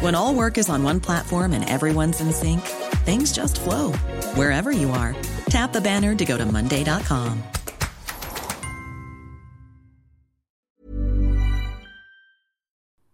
When 0.00 0.14
all 0.14 0.34
work 0.34 0.58
is 0.58 0.68
on 0.68 0.82
one 0.82 1.00
platform 1.00 1.52
and 1.52 1.68
everyone's 1.68 2.20
in 2.20 2.32
sync, 2.32 2.60
things 3.06 3.32
just 3.32 3.60
flow 3.60 3.92
wherever 4.34 4.70
you 4.70 4.90
are. 4.90 5.14
Tap 5.48 5.72
the 5.72 5.80
banner 5.80 6.14
to 6.14 6.24
go 6.24 6.36
to 6.36 6.44
Monday.com. 6.44 7.42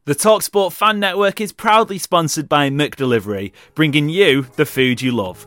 The 0.05 0.17
Talksport 0.17 0.73
Fan 0.73 0.99
Network 0.99 1.41
is 1.41 1.53
proudly 1.53 1.97
sponsored 1.99 2.49
by 2.49 2.69
McDelivery, 2.71 3.53
bringing 3.77 4.09
you 4.09 4.49
the 4.57 4.67
food 4.67 5.01
you 5.01 5.13
love. 5.13 5.47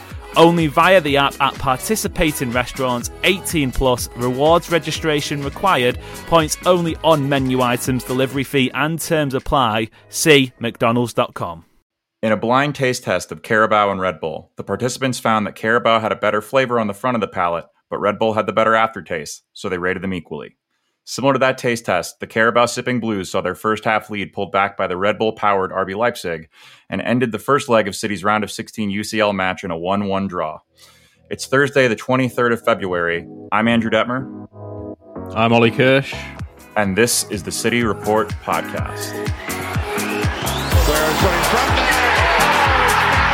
Only 0.35 0.67
via 0.67 1.01
the 1.01 1.17
app 1.17 1.33
at 1.41 1.53
participating 1.55 2.51
restaurants, 2.51 3.11
18 3.23 3.71
plus, 3.71 4.09
rewards 4.15 4.71
registration 4.71 5.43
required, 5.43 5.99
points 6.27 6.57
only 6.65 6.95
on 7.03 7.27
menu 7.27 7.61
items, 7.61 8.03
delivery 8.03 8.43
fee 8.43 8.71
and 8.73 8.99
terms 8.99 9.33
apply. 9.33 9.89
See 10.09 10.53
McDonald's.com. 10.59 11.65
In 12.23 12.31
a 12.31 12.37
blind 12.37 12.75
taste 12.75 13.03
test 13.03 13.31
of 13.31 13.41
Carabao 13.41 13.89
and 13.89 13.99
Red 13.99 14.19
Bull, 14.19 14.51
the 14.55 14.63
participants 14.63 15.19
found 15.19 15.47
that 15.47 15.55
Carabao 15.55 15.99
had 15.99 16.11
a 16.11 16.15
better 16.15 16.41
flavor 16.41 16.79
on 16.79 16.85
the 16.85 16.93
front 16.93 17.15
of 17.15 17.21
the 17.21 17.27
palate, 17.27 17.65
but 17.89 17.99
Red 17.99 18.19
Bull 18.19 18.33
had 18.33 18.45
the 18.45 18.53
better 18.53 18.75
aftertaste, 18.75 19.43
so 19.53 19.69
they 19.69 19.79
rated 19.79 20.03
them 20.03 20.13
equally. 20.13 20.55
Similar 21.11 21.33
to 21.33 21.39
that 21.39 21.57
taste 21.57 21.83
test, 21.83 22.21
the 22.21 22.25
Carabao 22.25 22.67
Sipping 22.67 23.01
Blues 23.01 23.29
saw 23.29 23.41
their 23.41 23.53
first 23.53 23.83
half 23.83 24.09
lead 24.09 24.31
pulled 24.31 24.53
back 24.53 24.77
by 24.77 24.87
the 24.87 24.95
Red 24.95 25.17
Bull 25.17 25.33
powered 25.33 25.71
RB 25.71 25.93
Leipzig 25.93 26.47
and 26.89 27.01
ended 27.01 27.33
the 27.33 27.37
first 27.37 27.67
leg 27.67 27.89
of 27.89 27.97
City's 27.97 28.23
round 28.23 28.45
of 28.45 28.51
16 28.51 28.89
UCL 28.89 29.35
match 29.35 29.65
in 29.65 29.71
a 29.71 29.77
1 29.77 30.05
1 30.07 30.27
draw. 30.27 30.59
It's 31.29 31.47
Thursday, 31.47 31.89
the 31.89 31.97
23rd 31.97 32.53
of 32.53 32.63
February. 32.63 33.27
I'm 33.51 33.67
Andrew 33.67 33.91
Detmer. 33.91 34.47
I'm 35.35 35.51
Oli 35.51 35.71
Kirsch. 35.71 36.15
And 36.77 36.97
this 36.97 37.29
is 37.29 37.43
the 37.43 37.51
City 37.51 37.83
Report 37.83 38.29
podcast. 38.45 39.11
Whereas 40.87 41.21
got 41.21 41.35
in 41.35 41.43
front 41.51 41.75
there. 41.75 41.91
Oh, 42.39 42.87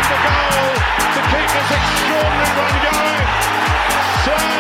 the 0.10 0.18
goal 0.26 0.74
to 1.14 1.22
keep 1.30 1.46
this 1.54 1.70
extraordinary 1.78 2.58
run 2.58 2.74
going. 2.90 3.22
Sergio 4.26 4.57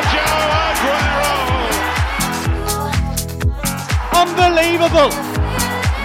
Unbelievable. 4.17 5.13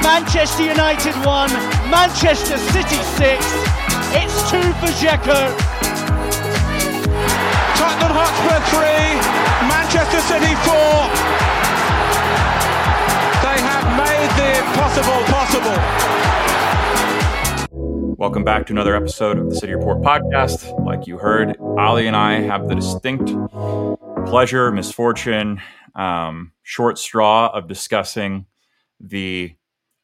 Manchester 0.02 0.64
United 0.64 1.14
1, 1.24 1.50
Manchester 1.88 2.58
City 2.58 3.00
6. 3.16 3.40
It's 4.12 4.50
2 4.50 4.60
for 4.80 4.92
Dzeko. 5.00 5.48
Tottenham 7.78 8.12
Hotspur 8.12 8.60
3, 8.68 8.84
Manchester 9.66 10.20
City 10.28 10.52
4. 10.60 11.08
They 13.40 13.58
have 13.64 13.86
made 13.96 14.30
the 14.36 14.60
impossible 14.60 15.20
possible. 15.32 15.78
Welcome 18.18 18.44
back 18.44 18.66
to 18.66 18.74
another 18.74 18.94
episode 18.94 19.38
of 19.38 19.48
the 19.48 19.56
City 19.56 19.74
Report 19.74 20.02
podcast. 20.02 20.84
Like 20.84 21.06
you 21.06 21.16
heard, 21.16 21.56
Ali 21.78 22.06
and 22.08 22.14
I 22.14 22.40
have 22.40 22.68
the 22.68 22.74
distinct 22.74 23.32
pleasure, 24.26 24.70
misfortune, 24.70 25.62
um, 25.94 26.52
short 26.62 26.98
straw 26.98 27.50
of 27.52 27.68
discussing 27.68 28.46
the 29.00 29.54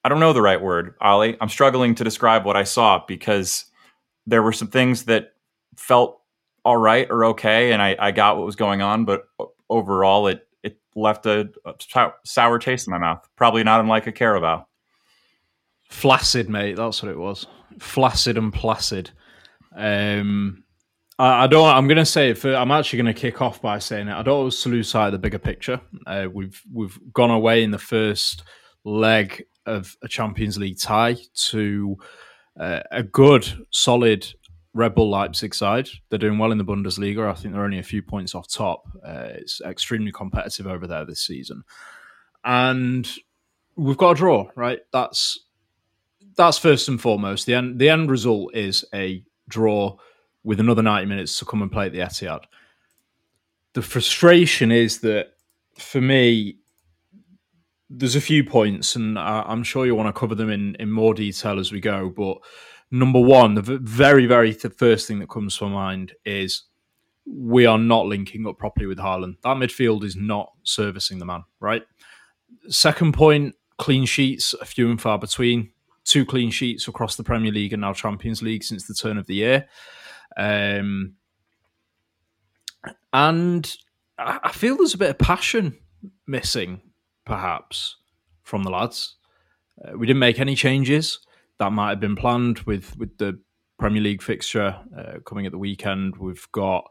I 0.05 0.09
don't 0.09 0.21
know 0.21 0.33
the 0.33 0.43
right 0.43 0.61
word, 0.61 0.95
Ali. 1.01 1.37
I'm 1.41 1.49
struggling 1.49 1.95
to 1.97 2.05
describe 2.05 2.45
what 2.45 2.57
I 2.57 2.65
saw 2.65 3.03
because 3.07 3.67
there 4.27 4.43
were 4.43 4.53
some 4.53 4.69
things 4.69 5.05
that 5.05 5.33
felt 5.77 6.21
all 6.65 6.77
right 6.77 7.07
or 7.11 7.25
okay, 7.27 7.73
and 7.73 7.83
I, 7.83 7.97
I 7.99 8.11
got 8.13 8.37
what 8.37 8.47
was 8.47 8.57
going 8.57 8.81
on, 8.81 9.05
but 9.05 9.29
overall, 9.69 10.27
it 10.29 10.47
it 10.63 10.79
left 10.95 11.27
a, 11.27 11.51
a 11.65 11.75
sour 12.25 12.59
taste 12.59 12.87
in 12.87 12.91
my 12.91 12.99
mouth. 12.99 13.29
Probably 13.37 13.65
not 13.65 13.81
unlike 13.81 14.07
a 14.07 14.13
Carabao. 14.13 14.67
Flaccid, 15.89 16.49
mate. 16.49 16.77
That's 16.77 17.03
what 17.03 17.11
it 17.11 17.19
was. 17.19 17.47
Flaccid 17.79 18.37
and 18.37 18.53
placid. 18.53 19.11
Um, 19.75 20.65
I, 21.19 21.45
I 21.45 21.47
don't. 21.47 21.69
I'm 21.69 21.89
going 21.89 21.99
to 21.99 22.07
say. 22.07 22.35
For, 22.35 22.55
I'm 22.55 22.71
actually 22.71 23.03
going 23.03 23.15
to 23.15 23.21
kick 23.21 23.43
off 23.43 23.61
by 23.61 23.79
saying 23.79 24.09
it. 24.09 24.15
I 24.15 24.23
don't 24.23 24.39
always 24.39 24.67
lose 24.67 24.89
sight 24.89 25.07
of 25.07 25.13
the 25.13 25.19
bigger 25.19 25.39
picture. 25.39 25.81
Uh, 26.07 26.29
we've 26.33 26.61
we've 26.73 26.99
gone 27.13 27.31
away 27.31 27.63
in 27.63 27.71
the 27.71 27.79
first 27.79 28.45
leg 28.85 29.45
of 29.67 29.95
a 30.03 30.09
Champions 30.09 30.59
League 30.59 30.79
tie 30.79 31.17
to 31.51 31.97
uh, 32.59 32.81
a 32.91 33.03
good, 33.03 33.67
solid 33.71 34.27
Red 34.75 34.95
Bull 34.95 35.11
Leipzig 35.11 35.55
side. 35.55 35.89
They're 36.09 36.19
doing 36.19 36.39
well 36.39 36.53
in 36.53 36.59
the 36.59 36.65
Bundesliga. 36.65 37.29
I 37.29 37.35
think 37.35 37.53
they're 37.53 37.65
only 37.65 37.81
a 37.81 37.85
few 37.85 38.03
points 38.03 38.35
off 38.35 38.49
top. 38.49 38.85
Uh, 39.05 39.31
it's 39.35 39.61
extremely 39.61 40.13
competitive 40.13 40.67
over 40.67 40.87
there 40.87 41.05
this 41.05 41.23
season, 41.23 41.65
and 42.45 43.11
we've 43.77 43.97
got 43.97 44.13
a 44.13 44.15
draw. 44.15 44.49
Right, 44.55 44.81
that's 44.93 45.47
that's 46.37 46.59
first 46.59 46.89
and 46.89 47.01
foremost. 47.01 47.47
The 47.47 47.55
end 47.55 47.79
the 47.79 47.89
end 47.89 48.11
result 48.11 48.55
is 48.55 48.85
a 48.95 49.25
draw 49.49 49.97
with 50.49 50.61
another 50.61 50.83
ninety 50.83 51.07
minutes 51.07 51.39
to 51.39 51.45
come 51.45 51.61
and 51.61 51.71
play 51.71 51.85
at 51.87 51.93
the 51.93 51.99
Etihad. 51.99 52.45
The 53.75 53.83
frustration 53.83 54.73
is 54.73 55.01
that 55.01 55.35
for 55.77 56.01
me, 56.01 56.57
there's 57.91 58.17
a 58.17 58.21
few 58.21 58.43
points, 58.45 58.97
and 58.97 59.19
I'm 59.19 59.63
sure 59.63 59.85
you 59.85 59.95
want 59.95 60.09
to 60.09 60.19
cover 60.19 60.35
them 60.35 60.51
in, 60.51 60.75
in 60.77 60.91
more 60.91 61.13
detail 61.13 61.59
as 61.59 61.71
we 61.71 61.81
go. 61.81 62.09
But 62.09 62.39
number 62.91 63.21
one, 63.21 63.57
the 63.57 63.79
very, 63.83 64.25
very 64.25 64.55
th- 64.55 64.73
first 64.73 65.07
thing 65.07 65.19
that 65.19 65.29
comes 65.29 65.59
to 65.59 65.67
my 65.67 65.71
mind 65.71 66.15
is 66.25 66.63
we 67.27 67.67
are 67.67 67.79
not 67.79 68.07
linking 68.07 68.47
up 68.47 68.57
properly 68.57 68.87
with 68.87 68.99
Haaland. 68.99 69.37
That 69.43 69.59
midfield 69.59 70.03
is 70.03 70.17
not 70.17 70.51
servicing 70.63 71.19
the 71.19 71.27
man, 71.27 71.45
right? 71.61 71.83
Second 72.69 73.13
point, 73.13 73.55
clean 73.77 74.07
sheets, 74.07 74.55
a 74.55 74.65
few 74.65 74.91
and 74.91 75.01
far 75.01 75.19
between. 75.19 75.73
Two 76.05 76.25
clean 76.25 76.51
sheets 76.51 76.89
across 76.89 77.17
the 77.17 77.23
Premier 77.23 77.53
League 77.53 77.75
and 77.75 77.83
now 77.83 77.93
Champions 77.93 78.41
League 78.41 78.65
since 78.65 78.87
the 78.87 78.95
turn 78.95 79.19
of 79.19 79.27
the 79.27 79.35
year. 79.35 79.69
Um, 80.39 81.17
and 83.13 83.77
I 84.19 84.53
feel 84.53 84.77
there's 84.77 84.95
a 84.95 84.99
bit 84.99 85.11
of 85.11 85.19
passion 85.19 85.79
missing 86.27 86.81
perhaps, 87.29 87.97
from 88.43 88.65
the 88.65 88.71
lads. 88.71 89.17
Uh, 89.85 89.97
we 89.97 90.07
didn't 90.07 90.19
make 90.19 90.41
any 90.41 90.57
changes. 90.57 91.21
That 91.59 91.71
might 91.71 91.91
have 91.91 92.01
been 92.01 92.17
planned 92.17 92.61
with, 92.61 92.97
with 92.97 93.19
the 93.19 93.39
Premier 93.79 94.03
League 94.03 94.23
fixture 94.23 94.77
uh, 94.97 95.21
coming 95.25 95.47
at 95.47 95.53
the 95.53 95.59
weekend. 95.59 96.17
We've 96.17 96.49
got 96.51 96.91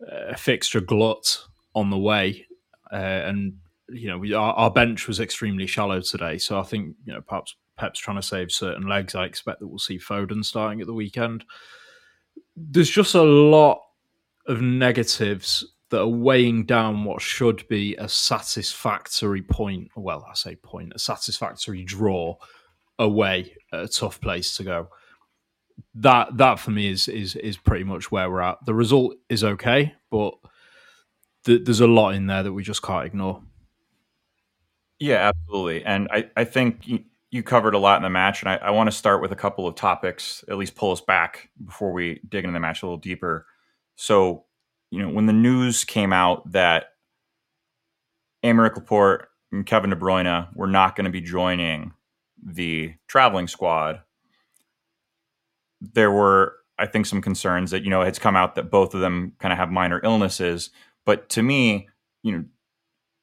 uh, 0.00 0.28
a 0.30 0.36
fixture 0.36 0.80
glut 0.80 1.40
on 1.74 1.90
the 1.90 1.98
way, 1.98 2.46
uh, 2.92 2.96
and 2.96 3.54
you 3.88 4.08
know 4.08 4.16
we, 4.16 4.32
our, 4.32 4.54
our, 4.54 4.70
bench 4.70 5.06
was 5.08 5.20
extremely 5.20 5.66
shallow 5.66 6.00
today. 6.00 6.38
So 6.38 6.58
I 6.58 6.62
think 6.62 6.94
you 7.04 7.12
know 7.12 7.20
perhaps 7.20 7.56
Pep's 7.76 7.98
trying 7.98 8.16
to 8.16 8.22
save 8.22 8.52
certain 8.52 8.88
legs. 8.88 9.14
I 9.14 9.24
expect 9.24 9.60
that 9.60 9.66
we'll 9.66 9.78
see 9.78 9.98
Foden 9.98 10.44
starting 10.44 10.80
at 10.80 10.86
the 10.86 10.94
weekend. 10.94 11.44
There's 12.56 12.90
just 12.90 13.14
a 13.14 13.22
lot 13.22 13.80
of 14.46 14.60
negatives 14.60 15.64
that 15.90 16.00
are 16.00 16.08
weighing 16.08 16.64
down 16.64 17.04
what 17.04 17.22
should 17.22 17.66
be 17.68 17.94
a 17.96 18.08
satisfactory 18.08 19.42
point. 19.42 19.88
Well, 19.96 20.26
I 20.28 20.34
say 20.34 20.56
point, 20.56 20.92
a 20.94 20.98
satisfactory 20.98 21.84
draw 21.84 22.36
away 22.98 23.54
a 23.72 23.88
tough 23.88 24.20
place 24.20 24.56
to 24.56 24.64
go. 24.64 24.88
That 25.96 26.36
that 26.36 26.60
for 26.60 26.70
me 26.70 26.88
is 26.88 27.08
is 27.08 27.36
is 27.36 27.56
pretty 27.56 27.84
much 27.84 28.10
where 28.10 28.30
we're 28.30 28.40
at. 28.40 28.64
The 28.64 28.74
result 28.74 29.16
is 29.28 29.42
okay, 29.42 29.94
but 30.10 30.34
th- 31.44 31.64
there's 31.64 31.80
a 31.80 31.86
lot 31.86 32.14
in 32.14 32.26
there 32.26 32.42
that 32.42 32.52
we 32.52 32.62
just 32.62 32.82
can't 32.82 33.06
ignore. 33.06 33.42
Yeah, 34.98 35.28
absolutely. 35.28 35.84
And 35.84 36.08
I, 36.10 36.30
I 36.36 36.44
think 36.44 36.88
you, 37.34 37.42
covered 37.42 37.74
a 37.74 37.78
lot 37.78 37.96
in 37.96 38.02
the 38.02 38.10
match, 38.10 38.42
and 38.42 38.48
I, 38.48 38.56
I 38.56 38.70
want 38.70 38.90
to 38.90 38.96
start 38.96 39.20
with 39.20 39.32
a 39.32 39.36
couple 39.36 39.66
of 39.66 39.74
topics, 39.74 40.44
at 40.48 40.56
least 40.56 40.74
pull 40.74 40.92
us 40.92 41.00
back 41.00 41.50
before 41.64 41.92
we 41.92 42.20
dig 42.28 42.44
into 42.44 42.52
the 42.52 42.60
match 42.60 42.82
a 42.82 42.86
little 42.86 42.98
deeper. 42.98 43.46
So 43.96 44.44
you 44.94 45.02
know, 45.02 45.08
when 45.08 45.26
the 45.26 45.32
news 45.32 45.82
came 45.82 46.12
out 46.12 46.52
that 46.52 46.90
Aymeric 48.44 48.76
Laporte 48.76 49.26
and 49.50 49.66
Kevin 49.66 49.90
De 49.90 49.96
Bruyne 49.96 50.54
were 50.54 50.68
not 50.68 50.94
going 50.94 51.06
to 51.06 51.10
be 51.10 51.20
joining 51.20 51.92
the 52.40 52.94
traveling 53.08 53.48
squad, 53.48 54.02
there 55.80 56.12
were, 56.12 56.54
I 56.78 56.86
think, 56.86 57.06
some 57.06 57.20
concerns 57.20 57.72
that, 57.72 57.82
you 57.82 57.90
know, 57.90 58.02
it's 58.02 58.20
come 58.20 58.36
out 58.36 58.54
that 58.54 58.70
both 58.70 58.94
of 58.94 59.00
them 59.00 59.32
kind 59.40 59.52
of 59.52 59.58
have 59.58 59.68
minor 59.68 60.00
illnesses. 60.04 60.70
But 61.04 61.28
to 61.30 61.42
me, 61.42 61.88
you 62.22 62.30
know, 62.30 62.44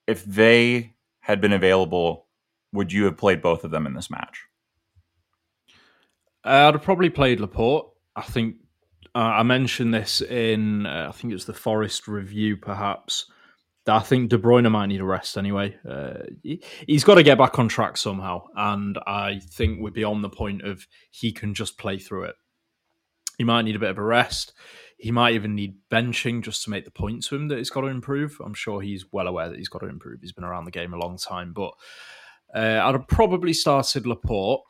if 0.07 0.25
they 0.25 0.95
had 1.21 1.39
been 1.39 1.53
available, 1.53 2.27
would 2.73 2.91
you 2.91 3.05
have 3.05 3.17
played 3.17 3.41
both 3.41 3.63
of 3.63 3.71
them 3.71 3.85
in 3.85 3.93
this 3.93 4.09
match? 4.09 4.45
Uh, 6.43 6.67
I'd 6.67 6.73
have 6.75 6.83
probably 6.83 7.09
played 7.09 7.39
Laporte. 7.39 7.87
I 8.15 8.23
think 8.23 8.55
uh, 9.13 9.19
I 9.19 9.43
mentioned 9.43 9.93
this 9.93 10.21
in, 10.21 10.85
uh, 10.85 11.07
I 11.09 11.11
think 11.11 11.31
it 11.31 11.35
was 11.35 11.45
the 11.45 11.53
Forest 11.53 12.07
review, 12.07 12.57
perhaps. 12.57 13.25
I 13.87 13.99
think 13.99 14.29
De 14.29 14.37
Bruyne 14.37 14.69
might 14.71 14.87
need 14.87 15.01
a 15.01 15.05
rest 15.05 15.37
anyway. 15.37 15.75
Uh, 15.87 16.19
he, 16.43 16.63
has 16.87 17.03
got 17.03 17.15
to 17.15 17.23
get 17.23 17.37
back 17.37 17.57
on 17.57 17.67
track 17.67 17.97
somehow, 17.97 18.43
and 18.55 18.97
I 19.07 19.39
think 19.39 19.79
we're 19.81 19.91
beyond 19.91 20.23
the 20.23 20.29
point 20.29 20.61
of 20.61 20.85
he 21.09 21.31
can 21.31 21.55
just 21.55 21.79
play 21.79 21.97
through 21.97 22.25
it. 22.25 22.35
He 23.37 23.43
might 23.43 23.63
need 23.63 23.75
a 23.75 23.79
bit 23.79 23.89
of 23.89 23.97
a 23.97 24.03
rest. 24.03 24.53
He 24.97 25.09
might 25.09 25.33
even 25.33 25.55
need 25.55 25.77
benching 25.91 26.43
just 26.43 26.63
to 26.63 26.69
make 26.69 26.85
the 26.85 26.91
point 26.91 27.23
to 27.23 27.35
him 27.35 27.47
that 27.47 27.57
he's 27.57 27.71
got 27.71 27.81
to 27.81 27.87
improve. 27.87 28.39
I'm 28.45 28.53
sure 28.53 28.81
he's 28.81 29.05
well 29.11 29.27
aware 29.27 29.49
that 29.49 29.57
he's 29.57 29.69
got 29.69 29.79
to 29.79 29.89
improve. 29.89 30.21
He's 30.21 30.31
been 30.31 30.43
around 30.43 30.65
the 30.65 30.71
game 30.71 30.93
a 30.93 30.99
long 30.99 31.17
time, 31.17 31.51
but 31.51 31.71
uh, 32.53 32.81
I'd 32.83 32.95
have 32.95 33.07
probably 33.07 33.53
started 33.53 34.05
Laporte. 34.05 34.61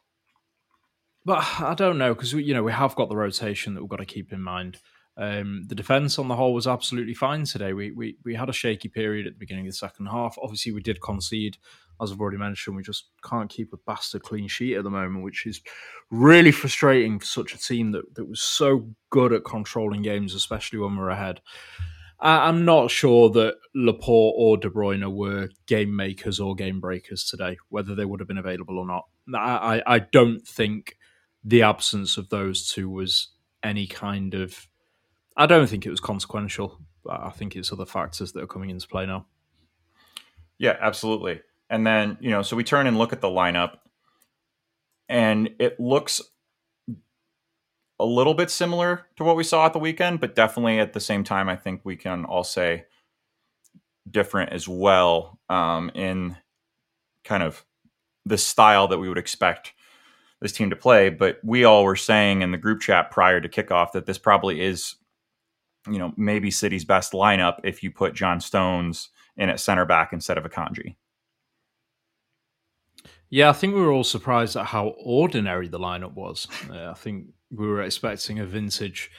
But 1.24 1.45
I 1.60 1.75
don't 1.75 1.98
know 1.98 2.13
because 2.13 2.33
you 2.33 2.54
know 2.54 2.63
we 2.63 2.72
have 2.72 2.95
got 2.95 3.10
the 3.10 3.16
rotation 3.16 3.74
that 3.74 3.81
we've 3.81 3.89
got 3.89 3.98
to 3.98 4.06
keep 4.06 4.33
in 4.33 4.42
mind. 4.42 4.78
Um, 5.18 5.66
the 5.68 5.75
defense 5.75 6.18
on 6.18 6.30
the 6.30 6.36
whole 6.36 6.54
was 6.54 6.68
absolutely 6.68 7.13
fine 7.13 7.44
today. 7.45 7.74
We, 7.74 7.92
we 7.92 8.18
we 8.24 8.33
had 8.33 8.50
a 8.50 8.54
shaky 8.54 8.88
period 8.88 9.28
at 9.28 9.33
the 9.33 9.39
beginning 9.39 9.68
of 9.68 9.74
the 9.74 9.78
second 9.78 10.07
half. 10.07 10.36
Obviously, 10.42 10.72
we 10.72 10.81
did 10.81 11.01
concede, 11.01 11.57
as 12.01 12.12
I've 12.12 12.19
already 12.19 12.38
mentioned. 12.38 12.75
We 12.75 12.81
just 12.81 13.10
can't 13.24 13.50
keep 13.50 13.72
a 13.74 13.78
bastard 13.86 14.24
clean 14.24 14.48
sheet 14.48 14.78
at 14.78 14.83
the 14.83 14.89
moment, 14.89 15.24
which 15.24 15.45
is 15.45 15.62
really 16.10 16.51
frustrating 16.51 17.19
for 17.19 17.25
such 17.25 17.54
a 17.54 17.60
team 17.60 17.92
that, 17.92 18.16
that 18.16 18.28
was 18.28 18.42
so 18.42 18.89
good 19.12 19.33
at 19.33 19.45
controlling 19.45 20.01
games, 20.01 20.33
especially 20.33 20.80
when 20.80 20.95
we're 20.95 21.10
ahead. 21.10 21.42
I'm 22.21 22.65
not 22.65 22.91
sure 22.91 23.29
that 23.31 23.56
Laporte 23.73 24.35
or 24.38 24.57
De 24.57 24.69
Bruyne 24.69 25.12
were 25.12 25.50
game 25.65 25.95
makers 25.95 26.39
or 26.39 26.53
game 26.53 26.79
breakers 26.79 27.23
today, 27.23 27.57
whether 27.69 27.95
they 27.95 28.06
would 28.06 28.19
have 28.19 28.27
been 28.27 28.38
available 28.38 28.77
or 28.77 28.85
not. 28.85 29.06
I, 29.33 29.81
I 29.88 30.00
don't 30.00 30.45
think 30.47 30.97
the 31.44 31.63
absence 31.63 32.18
of 32.18 32.29
those 32.29 32.68
two 32.68 32.89
was 32.89 33.29
any 33.63 33.88
kind 33.88 34.35
of. 34.35 34.68
I 35.35 35.47
don't 35.47 35.68
think 35.68 35.85
it 35.85 35.89
was 35.89 36.00
consequential. 36.00 36.79
I 37.09 37.31
think 37.31 37.56
it's 37.56 37.73
other 37.73 37.85
factors 37.85 38.33
that 38.33 38.44
are 38.44 38.47
coming 38.47 38.69
into 38.69 38.88
play 38.88 39.07
now. 39.07 39.25
Yeah, 40.59 40.77
absolutely. 40.79 41.41
And 41.69 41.88
then, 41.88 42.18
you 42.21 42.29
know, 42.29 42.44
so 42.44 42.56
we 42.56 42.63
turn 42.63 42.85
and 42.85 42.97
look 42.97 43.13
at 43.13 43.21
the 43.21 43.29
lineup, 43.29 43.77
and 45.09 45.50
it 45.59 45.79
looks 45.79 46.21
a 48.01 48.06
little 48.06 48.33
bit 48.33 48.50
similar 48.50 49.06
to 49.15 49.24
what 49.24 49.36
we 49.36 49.44
saw 49.44 49.65
at 49.65 49.74
the 49.74 49.80
weekend, 49.80 50.19
but 50.19 50.36
definitely 50.36 50.80
at 50.80 50.94
the 50.94 51.00
same 51.00 51.24
time, 51.24 51.48
I 51.48 51.56
think 51.56 51.81
we 51.83 51.95
can 51.95 52.25
all 52.25 52.44
say 52.44 52.86
different 54.09 54.51
as 54.51 54.68
well 54.68 55.39
um, 55.50 55.92
in 55.94 56.36
kind 57.24 57.44
of 57.44 57.63
the 58.25 58.38
style 58.38 58.88
that 58.88 58.98
we 58.98 59.07
would 59.07 59.19
expect 59.19 59.74
this 60.42 60.51
team 60.51 60.71
to 60.71 60.75
play. 60.75 61.09
But 61.09 61.39
we 61.44 61.63
all 61.63 61.83
were 61.83 61.95
saying 61.95 62.42
in 62.42 62.51
the 62.51 62.57
group 62.57 62.81
chat 62.81 63.12
prior 63.12 63.39
to 63.39 63.48
kickoff 63.48 63.92
that 63.92 64.07
this 64.07 64.18
probably 64.18 64.62
is, 64.62 64.95
you 65.88 66.00
know, 66.00 66.13
maybe 66.18 66.50
City's 66.50 66.86
best 66.86 67.13
lineup 67.13 67.59
if 67.63 67.83
you 67.83 67.92
put 67.92 68.15
John 68.15 68.42
Stones 68.42 69.09
in 69.38 69.50
at 69.50 69.59
center 69.59 69.86
back 69.86 70.12
instead 70.12 70.38
of 70.39 70.44
Akanji. 70.44 70.95
Yeah, 73.30 73.50
I 73.50 73.54
think 73.54 73.75
we 73.75 73.81
were 73.81 73.92
all 73.92 74.04
surprised 74.04 74.57
at 74.57 74.65
how 74.65 74.89
ordinary 75.00 75.68
the 75.68 75.80
lineup 75.80 76.13
was. 76.13 76.47
Uh, 76.69 76.89
I 76.89 76.94
think 76.95 77.27
we 77.56 77.68
were 77.68 77.81
expecting 77.81 78.39
a 78.39 78.45
vintage 78.45 79.12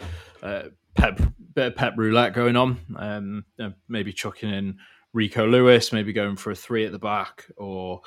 uh, 0.43 0.65
pep 0.95 1.21
bit 1.55 1.67
of 1.69 1.77
pep 1.77 1.95
roulette 1.97 2.33
going 2.33 2.57
on. 2.57 2.81
Um, 2.97 3.45
maybe 3.89 4.13
chucking 4.13 4.51
in 4.51 4.79
Rico 5.13 5.47
Lewis, 5.47 5.93
maybe 5.93 6.13
going 6.13 6.37
for 6.37 6.51
a 6.51 6.55
three 6.55 6.87
at 6.87 6.93
the 6.93 6.99
back, 6.99 7.47
or 7.57 8.01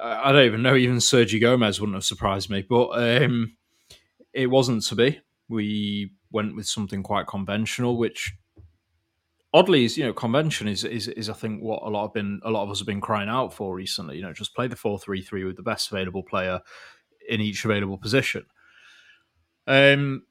I 0.00 0.32
don't 0.32 0.46
even 0.46 0.62
know. 0.62 0.74
Even 0.74 0.96
Sergio 0.96 1.40
Gomez 1.40 1.80
wouldn't 1.80 1.96
have 1.96 2.04
surprised 2.04 2.50
me, 2.50 2.64
but 2.68 2.90
um, 2.90 3.56
it 4.32 4.46
wasn't 4.46 4.82
to 4.84 4.94
be. 4.94 5.20
We 5.48 6.12
went 6.30 6.56
with 6.56 6.66
something 6.66 7.02
quite 7.02 7.26
conventional, 7.26 7.98
which 7.98 8.34
oddly 9.54 9.84
is 9.84 9.98
you 9.98 10.04
know 10.04 10.14
convention 10.14 10.66
is, 10.66 10.84
is 10.84 11.08
is 11.08 11.28
I 11.28 11.34
think 11.34 11.62
what 11.62 11.82
a 11.82 11.90
lot 11.90 12.06
of 12.06 12.14
been 12.14 12.40
a 12.44 12.50
lot 12.50 12.62
of 12.62 12.70
us 12.70 12.78
have 12.78 12.86
been 12.86 13.00
crying 13.00 13.28
out 13.28 13.52
for 13.52 13.74
recently. 13.74 14.16
You 14.16 14.22
know, 14.22 14.32
just 14.32 14.54
play 14.54 14.66
the 14.66 14.76
four 14.76 14.98
three 14.98 15.22
three 15.22 15.44
with 15.44 15.56
the 15.56 15.62
best 15.62 15.92
available 15.92 16.22
player 16.22 16.60
in 17.28 17.40
each 17.40 17.64
available 17.64 17.98
position. 17.98 18.44
Um, 19.66 20.24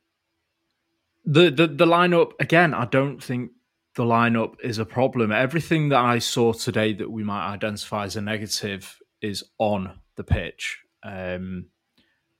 the 1.25 1.49
the 1.51 1.67
the 1.67 1.85
lineup 1.85 2.31
again. 2.39 2.73
I 2.73 2.85
don't 2.85 3.23
think 3.23 3.51
the 3.95 4.03
lineup 4.03 4.55
is 4.63 4.77
a 4.77 4.85
problem. 4.85 5.31
Everything 5.31 5.89
that 5.89 5.99
I 5.99 6.19
saw 6.19 6.53
today 6.53 6.93
that 6.93 7.11
we 7.11 7.23
might 7.23 7.51
identify 7.53 8.05
as 8.05 8.15
a 8.15 8.21
negative 8.21 8.97
is 9.21 9.43
on 9.57 9.99
the 10.15 10.23
pitch. 10.23 10.79
Um, 11.03 11.67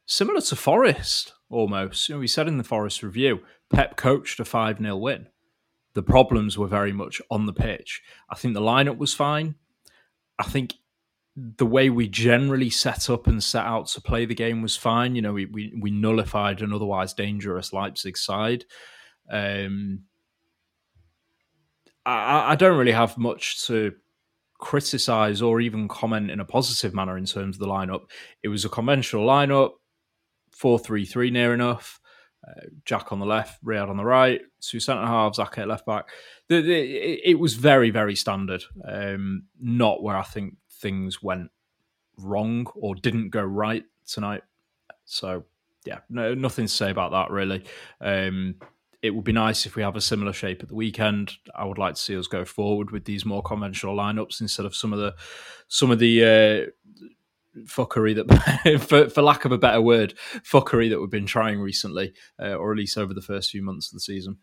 similar 0.06 0.42
to 0.42 0.56
Forest, 0.56 1.34
almost. 1.50 2.08
You 2.10 2.16
know, 2.16 2.20
we 2.20 2.28
said 2.28 2.48
in 2.48 2.58
the 2.58 2.64
Forest 2.64 3.04
review, 3.04 3.42
Pep 3.70 3.98
coached 3.98 4.40
a 4.40 4.46
5 4.46 4.80
0 4.80 4.98
win. 4.98 5.28
The 5.94 6.04
problems 6.04 6.58
were 6.58 6.68
very 6.68 6.94
much 6.94 7.22
on 7.30 7.46
the 7.46 7.54
pitch. 7.54 8.02
I 8.30 8.36
think 8.36 8.54
the 8.54 8.62
lineup 8.62 8.98
was 8.98 9.14
fine. 9.14 9.56
I 10.40 10.44
think 10.44 10.76
the 11.36 11.66
way 11.66 11.90
we 11.90 12.08
generally 12.08 12.70
set 12.70 13.10
up 13.10 13.28
and 13.28 13.44
set 13.44 13.66
out 13.66 13.88
to 13.88 14.02
play 14.02 14.26
the 14.26 14.36
game 14.36 14.62
was 14.62 14.76
fine. 14.76 15.16
You 15.16 15.22
know, 15.22 15.34
we 15.34 15.46
we, 15.46 15.74
we 15.80 15.92
nullified 15.92 16.62
an 16.62 16.74
otherwise 16.74 17.14
dangerous 17.14 17.72
Leipzig 17.72 18.18
side. 18.18 18.66
Um, 19.30 20.04
I, 22.06 22.52
I 22.52 22.56
don't 22.56 22.78
really 22.78 22.92
have 22.92 23.18
much 23.18 23.66
to 23.68 23.94
criticize 24.60 25.42
or 25.42 25.60
even 25.62 25.88
comment 25.88 26.32
in 26.32 26.40
a 26.40 26.46
positive 26.46 26.94
manner 26.94 27.18
in 27.18 27.26
terms 27.26 27.56
of 27.56 27.60
the 27.60 27.68
lineup. 27.68 28.04
It 28.44 28.50
was 28.50 28.66
a 28.66 28.70
conventional 28.70 29.26
lineup, 29.26 29.72
4 30.52 30.80
3 30.80 31.06
3 31.06 31.32
near 31.32 31.54
enough. 31.54 32.00
Uh, 32.48 32.66
Jack 32.86 33.12
on 33.12 33.20
the 33.20 33.26
left, 33.26 33.64
Riyad 33.64 33.90
on 33.90 33.98
the 33.98 34.06
right, 34.06 34.42
two 34.62 34.80
centre 34.80 35.06
halves, 35.06 35.38
Ake 35.38 35.66
left 35.68 35.86
back. 35.86 36.06
The, 36.50 36.62
the, 36.62 36.74
it, 36.74 37.20
it, 37.24 37.40
was 37.40 37.54
very, 37.54 37.92
very 37.92 38.16
standard. 38.16 38.64
Um, 38.88 39.44
not 39.60 40.02
where 40.02 40.18
I 40.18 40.24
think 40.24 40.56
things 40.82 41.22
went 41.22 41.52
wrong 42.18 42.68
or 42.76 42.96
didn't 42.96 43.30
go 43.30 43.44
right 43.44 43.84
tonight. 44.06 44.44
So, 45.06 45.46
yeah, 45.86 46.00
no, 46.10 46.34
nothing 46.34 46.66
to 46.66 46.72
say 46.72 46.92
about 46.92 47.12
that 47.12 47.32
really. 47.32 47.64
Um, 48.00 48.56
it 49.02 49.16
would 49.16 49.24
be 49.24 49.32
nice 49.32 49.66
if 49.66 49.76
we 49.76 49.82
have 49.82 49.96
a 49.96 50.02
similar 50.02 50.32
shape 50.32 50.62
at 50.62 50.70
the 50.70 50.76
weekend. 50.76 51.34
I 51.56 51.66
would 51.66 51.80
like 51.80 51.96
to 51.96 52.00
see 52.00 52.18
us 52.18 52.28
go 52.28 52.46
forward 52.46 52.92
with 52.92 53.06
these 53.06 53.26
more 53.26 53.42
conventional 53.42 53.96
lineups 53.96 54.42
instead 54.42 54.66
of 54.66 54.76
some 54.76 54.94
of 54.94 55.00
the 55.00 55.16
some 55.68 55.90
of 55.90 55.98
the 55.98 56.24
uh, 56.24 57.60
fuckery 57.66 58.16
that, 58.16 58.82
for, 58.88 59.10
for 59.10 59.22
lack 59.22 59.46
of 59.46 59.52
a 59.52 59.58
better 59.58 59.82
word, 59.82 60.14
fuckery 60.44 60.90
that 60.90 61.00
we've 61.00 61.10
been 61.10 61.26
trying 61.26 61.60
recently, 61.60 62.14
uh, 62.40 62.54
or 62.54 62.72
at 62.72 62.78
least 62.78 62.98
over 62.98 63.14
the 63.14 63.22
first 63.22 63.52
few 63.52 63.64
months 63.64 63.88
of 63.88 63.94
the 63.94 64.00
season. 64.02 64.38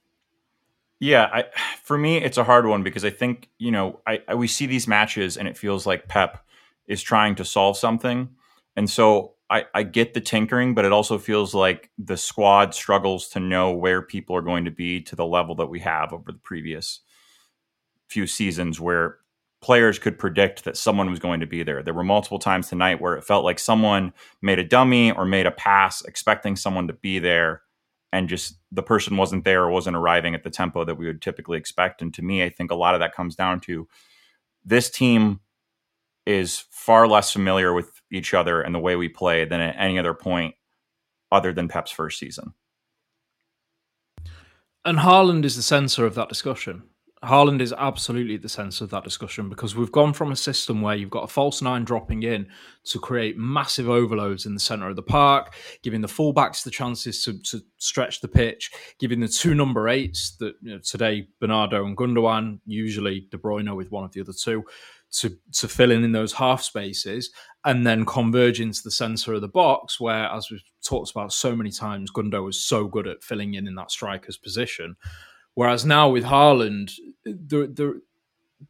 Yeah, 1.01 1.29
I, 1.33 1.45
for 1.83 1.97
me, 1.97 2.17
it's 2.19 2.39
a 2.39 2.45
hard 2.45 2.67
one 2.67 2.83
because 2.83 3.05
I 3.05 3.11
think 3.11 3.49
you 3.59 3.71
know 3.71 4.01
I, 4.07 4.21
I 4.29 4.35
we 4.35 4.49
see 4.49 4.67
these 4.67 4.89
matches 4.89 5.37
and 5.37 5.47
it 5.47 5.57
feels 5.57 5.87
like 5.87 6.09
Pep 6.09 6.45
is 6.87 7.03
trying 7.03 7.35
to 7.37 7.45
solve 7.45 7.77
something, 7.77 8.31
and 8.77 8.91
so 8.91 9.35
I, 9.51 9.65
I 9.75 9.83
get 9.85 10.15
the 10.15 10.21
tinkering, 10.21 10.75
but 10.75 10.85
it 10.85 10.93
also 10.93 11.17
feels 11.19 11.55
like 11.55 11.91
the 11.99 12.17
squad 12.17 12.75
struggles 12.75 13.29
to 13.31 13.41
know 13.41 13.73
where 13.73 14.03
people 14.03 14.37
are 14.37 14.43
going 14.43 14.65
to 14.67 14.71
be 14.71 15.01
to 15.03 15.17
the 15.17 15.25
level 15.25 15.55
that 15.57 15.67
we 15.69 15.81
have 15.81 16.13
over 16.13 16.33
the 16.33 16.39
previous 16.39 17.01
few 18.09 18.27
seasons 18.27 18.81
where 18.81 19.19
players 19.61 19.99
could 19.99 20.19
predict 20.19 20.65
that 20.65 20.77
someone 20.77 21.11
was 21.11 21.19
going 21.19 21.41
to 21.41 21.47
be 21.47 21.63
there. 21.63 21.83
There 21.83 21.95
were 21.95 22.05
multiple 22.05 22.39
times 22.39 22.69
tonight 22.69 23.01
where 23.01 23.17
it 23.17 23.25
felt 23.25 23.45
like 23.45 23.59
someone 23.59 24.13
made 24.41 24.59
a 24.59 24.65
dummy 24.65 25.13
or 25.13 25.25
made 25.25 25.47
a 25.47 25.51
pass 25.51 26.03
expecting 26.03 26.57
someone 26.57 26.87
to 26.87 26.93
be 26.93 27.19
there 27.19 27.63
and 28.13 28.29
just 28.29 28.59
the 28.73 28.83
person 28.83 29.17
wasn't 29.17 29.45
there 29.45 29.65
or 29.65 29.71
wasn't 29.71 29.97
arriving 29.97 30.35
at 30.35 30.43
the 30.43 30.51
tempo 30.51 30.85
that 30.85 30.95
we 30.95 31.07
would 31.07 31.23
typically 31.23 31.59
expect. 31.59 32.01
And 32.01 32.13
to 32.15 32.23
me, 32.23 32.43
I 32.43 32.49
think 32.49 32.71
a 32.71 32.77
lot 32.77 32.95
of 32.95 33.01
that 33.01 33.15
comes 33.15 33.37
down 33.37 33.61
to 33.61 33.87
this 34.65 34.91
team 34.91 35.41
is 36.27 36.65
far 36.71 37.07
less 37.07 37.33
familiar 37.33 37.73
with 37.73 37.91
each 38.13 38.35
other 38.35 38.61
and 38.61 38.75
the 38.75 38.79
way 38.79 38.97
we 38.97 39.09
play 39.09 39.45
than 39.45 39.61
at 39.61 39.77
any 39.79 39.99
other 39.99 40.15
point 40.15 40.55
other 41.31 41.53
than 41.53 41.69
Pep's 41.69 41.91
first 41.91 42.19
season. 42.19 42.53
And 44.85 44.99
Haaland 44.99 45.45
is 45.45 45.57
the 45.57 45.63
center 45.63 46.07
of 46.07 46.15
that 46.15 46.29
discussion. 46.29 46.85
Haaland 47.25 47.61
is 47.61 47.75
absolutely 47.77 48.37
at 48.37 48.43
the 48.43 48.49
centre 48.49 48.85
of 48.85 48.91
that 48.91 49.03
discussion 49.03 49.49
because 49.49 49.75
we've 49.75 49.91
gone 49.91 50.13
from 50.13 50.31
a 50.31 50.37
system 50.37 50.81
where 50.81 50.95
you've 50.95 51.11
got 51.11 51.25
a 51.25 51.29
false 51.29 51.61
nine 51.61 51.85
dropping 51.85 52.23
in 52.23 52.47
to 52.85 52.99
create 52.99 53.37
massive 53.37 53.89
overloads 53.89 54.47
in 54.47 54.55
the 54.55 54.61
centre 54.61 54.89
of 54.89 54.97
the 54.97 55.03
park, 55.03 55.55
giving 55.83 56.01
the 56.01 56.09
fullbacks 56.09 56.63
the 56.63 56.71
chances 56.71 57.25
to, 57.25 57.41
to 57.43 57.61
stretch 57.79 58.21
the 58.21 58.29
pitch, 58.29 58.71
giving 59.01 59.21
the 59.21 59.29
two 59.29 59.55
number 59.55 59.89
eights 59.89 60.37
that 60.39 60.55
you 60.63 60.73
know, 60.73 60.79
today 60.79 61.27
Bernardo 61.41 61.85
and 61.85 61.97
Gundogan, 61.97 62.61
usually 62.67 63.27
De 63.31 63.37
Bruyne 63.37 63.75
with 63.77 63.91
one 63.91 64.05
of 64.05 64.13
the 64.13 64.21
other 64.21 64.33
two, 64.33 64.65
to 65.11 65.37
to 65.55 65.69
fill 65.69 65.91
in 65.91 66.05
in 66.05 66.13
those 66.13 66.35
half 66.35 66.63
spaces, 66.63 67.33
and 67.65 67.87
then 67.87 68.05
converge 68.05 68.61
into 68.61 68.83
the 68.85 68.91
centre 68.91 69.35
of 69.35 69.41
the 69.41 69.49
box 69.49 69.99
where, 69.99 70.27
as 70.27 70.51
we've 70.51 70.63
talked 70.85 71.11
about 71.11 71.33
so 71.33 71.57
many 71.57 71.71
times, 71.71 72.13
Gundo 72.13 72.45
was 72.45 72.61
so 72.61 72.87
good 72.87 73.09
at 73.09 73.25
filling 73.25 73.55
in 73.55 73.67
in 73.67 73.75
that 73.75 73.91
striker's 73.91 74.37
position. 74.37 74.97
Whereas 75.59 75.85
now 75.85 76.09
with 76.09 76.23
Haaland, 76.23 76.93
there 77.25 77.67
there, 77.67 77.95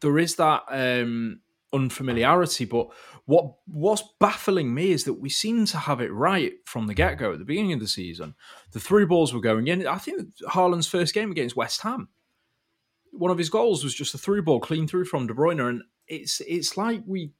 there 0.01 0.17
is 0.17 0.37
that 0.37 0.63
um, 0.69 1.41
unfamiliarity. 1.71 2.65
But 2.65 2.87
what 3.25 3.57
what's 3.67 4.01
baffling 4.19 4.73
me 4.73 4.89
is 4.89 5.03
that 5.03 5.21
we 5.21 5.29
seem 5.29 5.67
to 5.67 5.77
have 5.77 6.01
it 6.01 6.11
right 6.11 6.53
from 6.65 6.87
the 6.87 6.95
get 6.95 7.19
go 7.19 7.31
at 7.31 7.37
the 7.37 7.45
beginning 7.45 7.73
of 7.73 7.79
the 7.79 7.87
season. 7.87 8.33
The 8.71 8.79
three 8.79 9.05
balls 9.05 9.35
were 9.35 9.39
going 9.39 9.67
in. 9.67 9.85
I 9.85 9.99
think 9.99 10.35
Haaland's 10.47 10.87
first 10.87 11.13
game 11.13 11.29
against 11.29 11.55
West 11.55 11.79
Ham, 11.83 12.09
one 13.11 13.29
of 13.29 13.37
his 13.37 13.51
goals 13.51 13.83
was 13.83 13.93
just 13.93 14.15
a 14.15 14.17
through 14.17 14.41
ball 14.41 14.59
clean 14.59 14.87
through 14.87 15.05
from 15.05 15.27
De 15.27 15.33
Bruyne, 15.35 15.61
and 15.69 15.83
it's 16.07 16.41
it's 16.47 16.75
like 16.75 17.03
we 17.05 17.33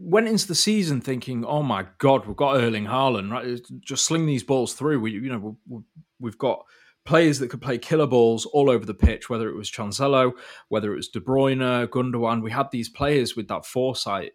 went 0.00 0.26
into 0.26 0.48
the 0.48 0.56
season 0.56 1.00
thinking, 1.00 1.44
"Oh 1.44 1.62
my 1.62 1.86
God, 1.98 2.26
we've 2.26 2.34
got 2.34 2.56
Erling 2.56 2.86
Haaland, 2.86 3.30
right? 3.30 3.60
Just 3.82 4.04
sling 4.04 4.26
these 4.26 4.42
balls 4.42 4.74
through." 4.74 4.98
We, 4.98 5.12
you 5.12 5.28
know, 5.30 5.84
we've 6.18 6.38
got 6.38 6.64
players 7.06 7.38
that 7.38 7.48
could 7.48 7.62
play 7.62 7.78
killer 7.78 8.06
balls 8.06 8.44
all 8.46 8.68
over 8.68 8.84
the 8.84 8.94
pitch, 8.94 9.30
whether 9.30 9.48
it 9.48 9.56
was 9.56 9.70
Cancelo, 9.70 10.32
whether 10.68 10.92
it 10.92 10.96
was 10.96 11.08
De 11.08 11.20
Bruyne, 11.20 11.86
Gundogan. 11.88 12.42
We 12.42 12.50
had 12.50 12.70
these 12.70 12.88
players 12.88 13.36
with 13.36 13.48
that 13.48 13.64
foresight. 13.64 14.32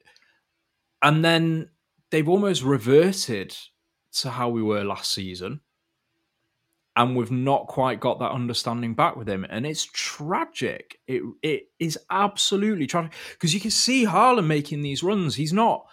And 1.03 1.23
then 1.23 1.69
they've 2.09 2.29
almost 2.29 2.63
reverted 2.63 3.55
to 4.13 4.29
how 4.29 4.49
we 4.49 4.63
were 4.63 4.83
last 4.83 5.11
season. 5.11 5.61
And 6.95 7.15
we've 7.15 7.31
not 7.31 7.67
quite 7.67 7.99
got 8.01 8.19
that 8.19 8.31
understanding 8.31 8.95
back 8.95 9.15
with 9.15 9.29
him. 9.29 9.45
And 9.49 9.65
it's 9.65 9.87
tragic. 9.93 10.99
It 11.07 11.21
it 11.41 11.63
is 11.79 11.97
absolutely 12.09 12.85
tragic. 12.85 13.13
Because 13.31 13.53
you 13.53 13.61
can 13.61 13.71
see 13.71 14.05
Haaland 14.05 14.47
making 14.47 14.81
these 14.81 15.01
runs. 15.01 15.35
He's 15.35 15.53
not 15.53 15.85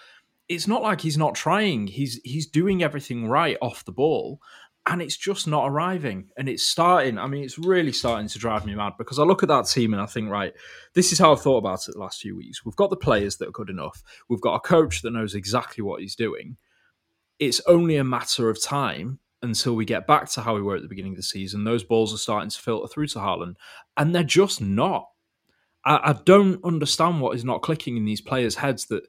it's 0.49 0.67
not 0.67 0.83
like 0.83 1.01
he's 1.01 1.19
not 1.19 1.35
trying. 1.35 1.87
He's 1.87 2.21
he's 2.25 2.47
doing 2.47 2.83
everything 2.83 3.29
right 3.29 3.57
off 3.61 3.85
the 3.85 3.93
ball 3.93 4.41
and 4.89 5.03
it's 5.03 5.19
just 5.19 5.47
not 5.47 5.69
arriving. 5.69 6.31
And 6.39 6.49
it's 6.49 6.63
starting. 6.63 7.19
I 7.19 7.27
mean, 7.27 7.45
it's 7.45 7.59
really 7.59 7.93
starting 7.93 8.27
to 8.27 8.39
drive 8.39 8.65
me 8.65 8.75
mad 8.75 8.95
because 8.97 9.19
I 9.19 9.23
look 9.23 9.43
at 9.43 9.49
that 9.51 9.67
team 9.67 9.93
and 9.93 10.01
I 10.01 10.07
think, 10.07 10.31
right, 10.31 10.55
this 10.95 11.13
is 11.13 11.19
how 11.19 11.31
I've 11.31 11.43
thought 11.43 11.59
about 11.59 11.87
it 11.87 11.93
the 11.93 12.01
last 12.01 12.23
few 12.23 12.35
weeks. 12.35 12.65
We've 12.65 12.75
got 12.75 12.89
the 12.89 12.97
players 12.97 13.37
that 13.37 13.49
are 13.49 13.53
good 13.53 13.69
enough. 13.69 14.03
We've 14.31 14.41
got 14.41 14.55
a 14.55 14.61
coach 14.61 15.03
that 15.03 15.13
knows 15.13 15.35
exactly 15.35 15.85
what 15.85 16.01
he's 16.01 16.17
doing. 16.17 16.57
It's 17.39 17.61
only 17.67 17.97
a 17.97 18.05
matter 18.05 18.49
of 18.49 18.63
time 18.63 19.21
until 19.43 19.77
we 19.77 19.85
get 19.85 20.07
back 20.07 20.31
to 20.31 20.41
how 20.41 20.55
we 20.55 20.63
were 20.63 20.77
at 20.77 20.83
the 20.83 20.89
beginning 20.89 21.13
of 21.13 21.19
the 21.19 21.23
season. 21.23 21.65
Those 21.65 21.85
balls 21.85 22.15
are 22.15 22.19
starting 22.19 22.51
to 22.51 22.59
filter 22.59 22.89
through 22.89 23.09
to 23.09 23.19
Haaland, 23.19 23.57
and 23.99 24.15
they're 24.15 24.25
just 24.25 24.63
not. 24.63 25.07
I, 25.85 26.01
I 26.03 26.13
don't 26.25 26.65
understand 26.65 27.21
what 27.21 27.37
is 27.37 27.45
not 27.45 27.61
clicking 27.61 27.99
in 27.99 28.07
these 28.07 28.23
players' 28.23 28.57
heads 28.57 28.87
that 28.87 29.05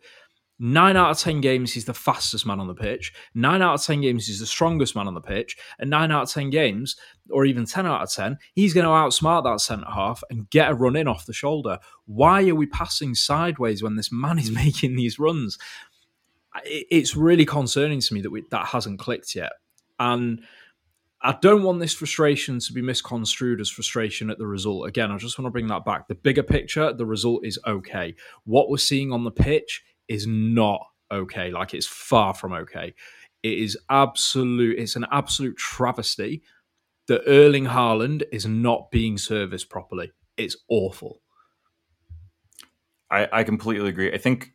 Nine 0.62 0.98
out 0.98 1.12
of 1.12 1.18
10 1.18 1.40
games, 1.40 1.74
he's 1.74 1.86
the 1.86 1.94
fastest 1.94 2.46
man 2.46 2.60
on 2.60 2.68
the 2.68 2.74
pitch. 2.74 3.14
Nine 3.34 3.62
out 3.62 3.76
of 3.76 3.86
10 3.86 4.02
games, 4.02 4.28
he's 4.28 4.42
the 4.42 4.46
strongest 4.46 4.94
man 4.94 5.08
on 5.08 5.14
the 5.14 5.22
pitch. 5.22 5.56
And 5.80 5.90
nine 5.90 6.12
out 6.12 6.24
of 6.24 6.32
10 6.32 6.50
games, 6.50 6.98
or 7.30 7.46
even 7.46 7.66
10 7.66 7.86
out 7.86 8.02
of 8.02 8.12
10, 8.12 8.38
he's 8.54 8.74
going 8.74 8.86
to 8.86 8.90
outsmart 8.90 9.46
that 9.46 9.62
centre 9.62 9.90
half 9.90 10.22
and 10.30 10.50
get 10.50 10.70
a 10.70 10.74
run 10.74 10.98
in 10.98 11.08
off 11.08 11.26
the 11.26 11.34
shoulder. 11.34 11.80
Why 12.06 12.48
are 12.50 12.56
we 12.56 12.66
passing 12.66 13.16
sideways 13.16 13.82
when 13.82 13.96
this 13.96 14.12
man 14.12 14.38
is 14.38 14.52
making 14.66 14.98
these 14.98 15.18
runs? 15.18 15.58
It's 16.66 17.16
really 17.16 17.46
concerning 17.46 18.02
to 18.02 18.14
me 18.14 18.22
that 18.22 18.32
we, 18.32 18.44
that 18.52 18.68
hasn't 18.68 19.00
clicked 19.00 19.36
yet. 19.36 19.54
And 19.98 20.42
I 21.22 21.38
don't 21.42 21.64
want 21.64 21.80
this 21.80 21.94
frustration 21.94 22.60
to 22.60 22.74
be 22.74 22.82
misconstrued 22.82 23.62
as 23.62 23.70
frustration 23.70 24.30
at 24.30 24.38
the 24.38 24.48
result. 24.48 24.88
Again, 24.88 25.12
I 25.12 25.18
just 25.18 25.38
want 25.38 25.48
to 25.48 25.52
bring 25.52 25.68
that 25.68 25.86
back. 25.86 26.08
The 26.08 26.16
bigger 26.16 26.44
picture, 26.44 26.92
the 26.92 27.06
result 27.06 27.46
is 27.46 27.60
okay. 27.68 28.16
What 28.46 28.70
we're 28.70 28.78
seeing 28.78 29.12
on 29.12 29.26
the 29.26 29.32
pitch 29.32 29.84
is 30.10 30.28
not 30.28 30.86
okay. 31.12 31.52
Like 31.52 31.74
it's 31.74 31.88
far 31.88 32.34
from 32.34 32.54
okay. 32.54 32.94
It 33.44 33.58
is 33.60 33.78
absolute. 33.90 34.78
It's 34.78 34.96
an 34.96 35.06
absolute 35.12 35.58
travesty 35.58 36.42
that 37.08 37.24
Erling 37.26 37.66
Haaland 37.66 38.24
is 38.32 38.46
not 38.46 38.92
being 38.92 39.18
serviced 39.18 39.70
properly. 39.70 40.12
It's 40.38 40.58
awful. 40.68 41.22
I, 43.10 43.28
I 43.32 43.44
completely 43.44 43.90
agree. 43.90 44.14
I 44.14 44.18
think 44.18 44.54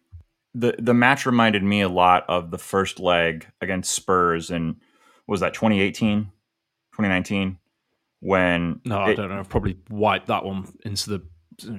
the 0.54 0.74
the 0.78 0.94
match 0.94 1.26
reminded 1.26 1.62
me 1.62 1.80
a 1.80 1.88
lot 1.88 2.24
of 2.28 2.50
the 2.50 2.58
first 2.58 3.00
leg 3.00 3.46
against 3.60 3.92
Spurs 3.92 4.50
and 4.50 4.76
was 5.26 5.40
that 5.40 5.54
2018, 5.54 6.24
2019 6.92 7.58
when 8.20 8.80
no, 8.86 9.00
I 9.00 9.14
don't 9.14 9.28
know. 9.28 9.38
I've 9.38 9.48
probably 9.48 9.78
wiped 9.90 10.28
that 10.28 10.44
one 10.44 10.72
into 10.84 11.10
the 11.10 11.26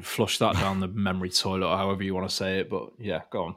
flush 0.02 0.38
that 0.40 0.56
down 0.56 0.80
the 0.80 0.88
memory 0.88 1.30
toilet 1.30 1.68
or 1.68 1.78
however 1.78 2.04
you 2.04 2.14
want 2.14 2.30
to 2.30 2.36
say 2.36 2.60
it. 2.60 2.70
But 2.70 2.90
yeah, 3.00 3.22
go 3.30 3.46
on. 3.46 3.56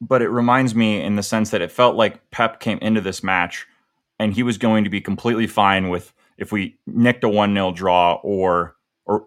But 0.00 0.22
it 0.22 0.28
reminds 0.28 0.74
me 0.74 1.00
in 1.00 1.16
the 1.16 1.22
sense 1.22 1.50
that 1.50 1.62
it 1.62 1.72
felt 1.72 1.96
like 1.96 2.30
Pep 2.30 2.60
came 2.60 2.78
into 2.78 3.00
this 3.00 3.22
match 3.22 3.66
and 4.18 4.32
he 4.32 4.42
was 4.42 4.58
going 4.58 4.84
to 4.84 4.90
be 4.90 5.00
completely 5.00 5.46
fine 5.46 5.88
with 5.88 6.12
if 6.38 6.52
we 6.52 6.78
nicked 6.86 7.24
a 7.24 7.28
1 7.28 7.54
0 7.54 7.72
draw 7.72 8.14
or, 8.22 8.76
or, 9.04 9.26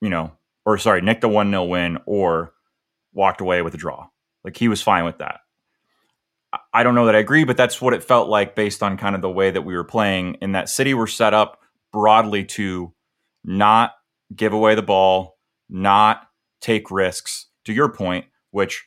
you 0.00 0.08
know, 0.08 0.32
or 0.64 0.78
sorry, 0.78 1.02
nicked 1.02 1.24
a 1.24 1.28
1 1.28 1.50
0 1.50 1.64
win 1.64 1.98
or 2.06 2.52
walked 3.12 3.40
away 3.40 3.62
with 3.62 3.74
a 3.74 3.78
draw. 3.78 4.08
Like 4.44 4.56
he 4.56 4.68
was 4.68 4.82
fine 4.82 5.04
with 5.04 5.18
that. 5.18 5.40
I 6.72 6.82
don't 6.82 6.94
know 6.94 7.06
that 7.06 7.14
I 7.14 7.18
agree, 7.18 7.44
but 7.44 7.56
that's 7.56 7.80
what 7.80 7.94
it 7.94 8.04
felt 8.04 8.28
like 8.28 8.54
based 8.54 8.82
on 8.82 8.96
kind 8.96 9.14
of 9.14 9.22
the 9.22 9.30
way 9.30 9.50
that 9.50 9.62
we 9.62 9.74
were 9.74 9.84
playing. 9.84 10.38
In 10.40 10.52
that 10.52 10.68
City 10.68 10.94
were 10.94 11.06
set 11.06 11.34
up 11.34 11.60
broadly 11.92 12.44
to 12.44 12.92
not 13.44 13.92
give 14.34 14.52
away 14.52 14.74
the 14.74 14.82
ball, 14.82 15.35
not 15.68 16.28
take 16.60 16.90
risks, 16.90 17.46
to 17.64 17.72
your 17.72 17.88
point, 17.88 18.26
which 18.50 18.86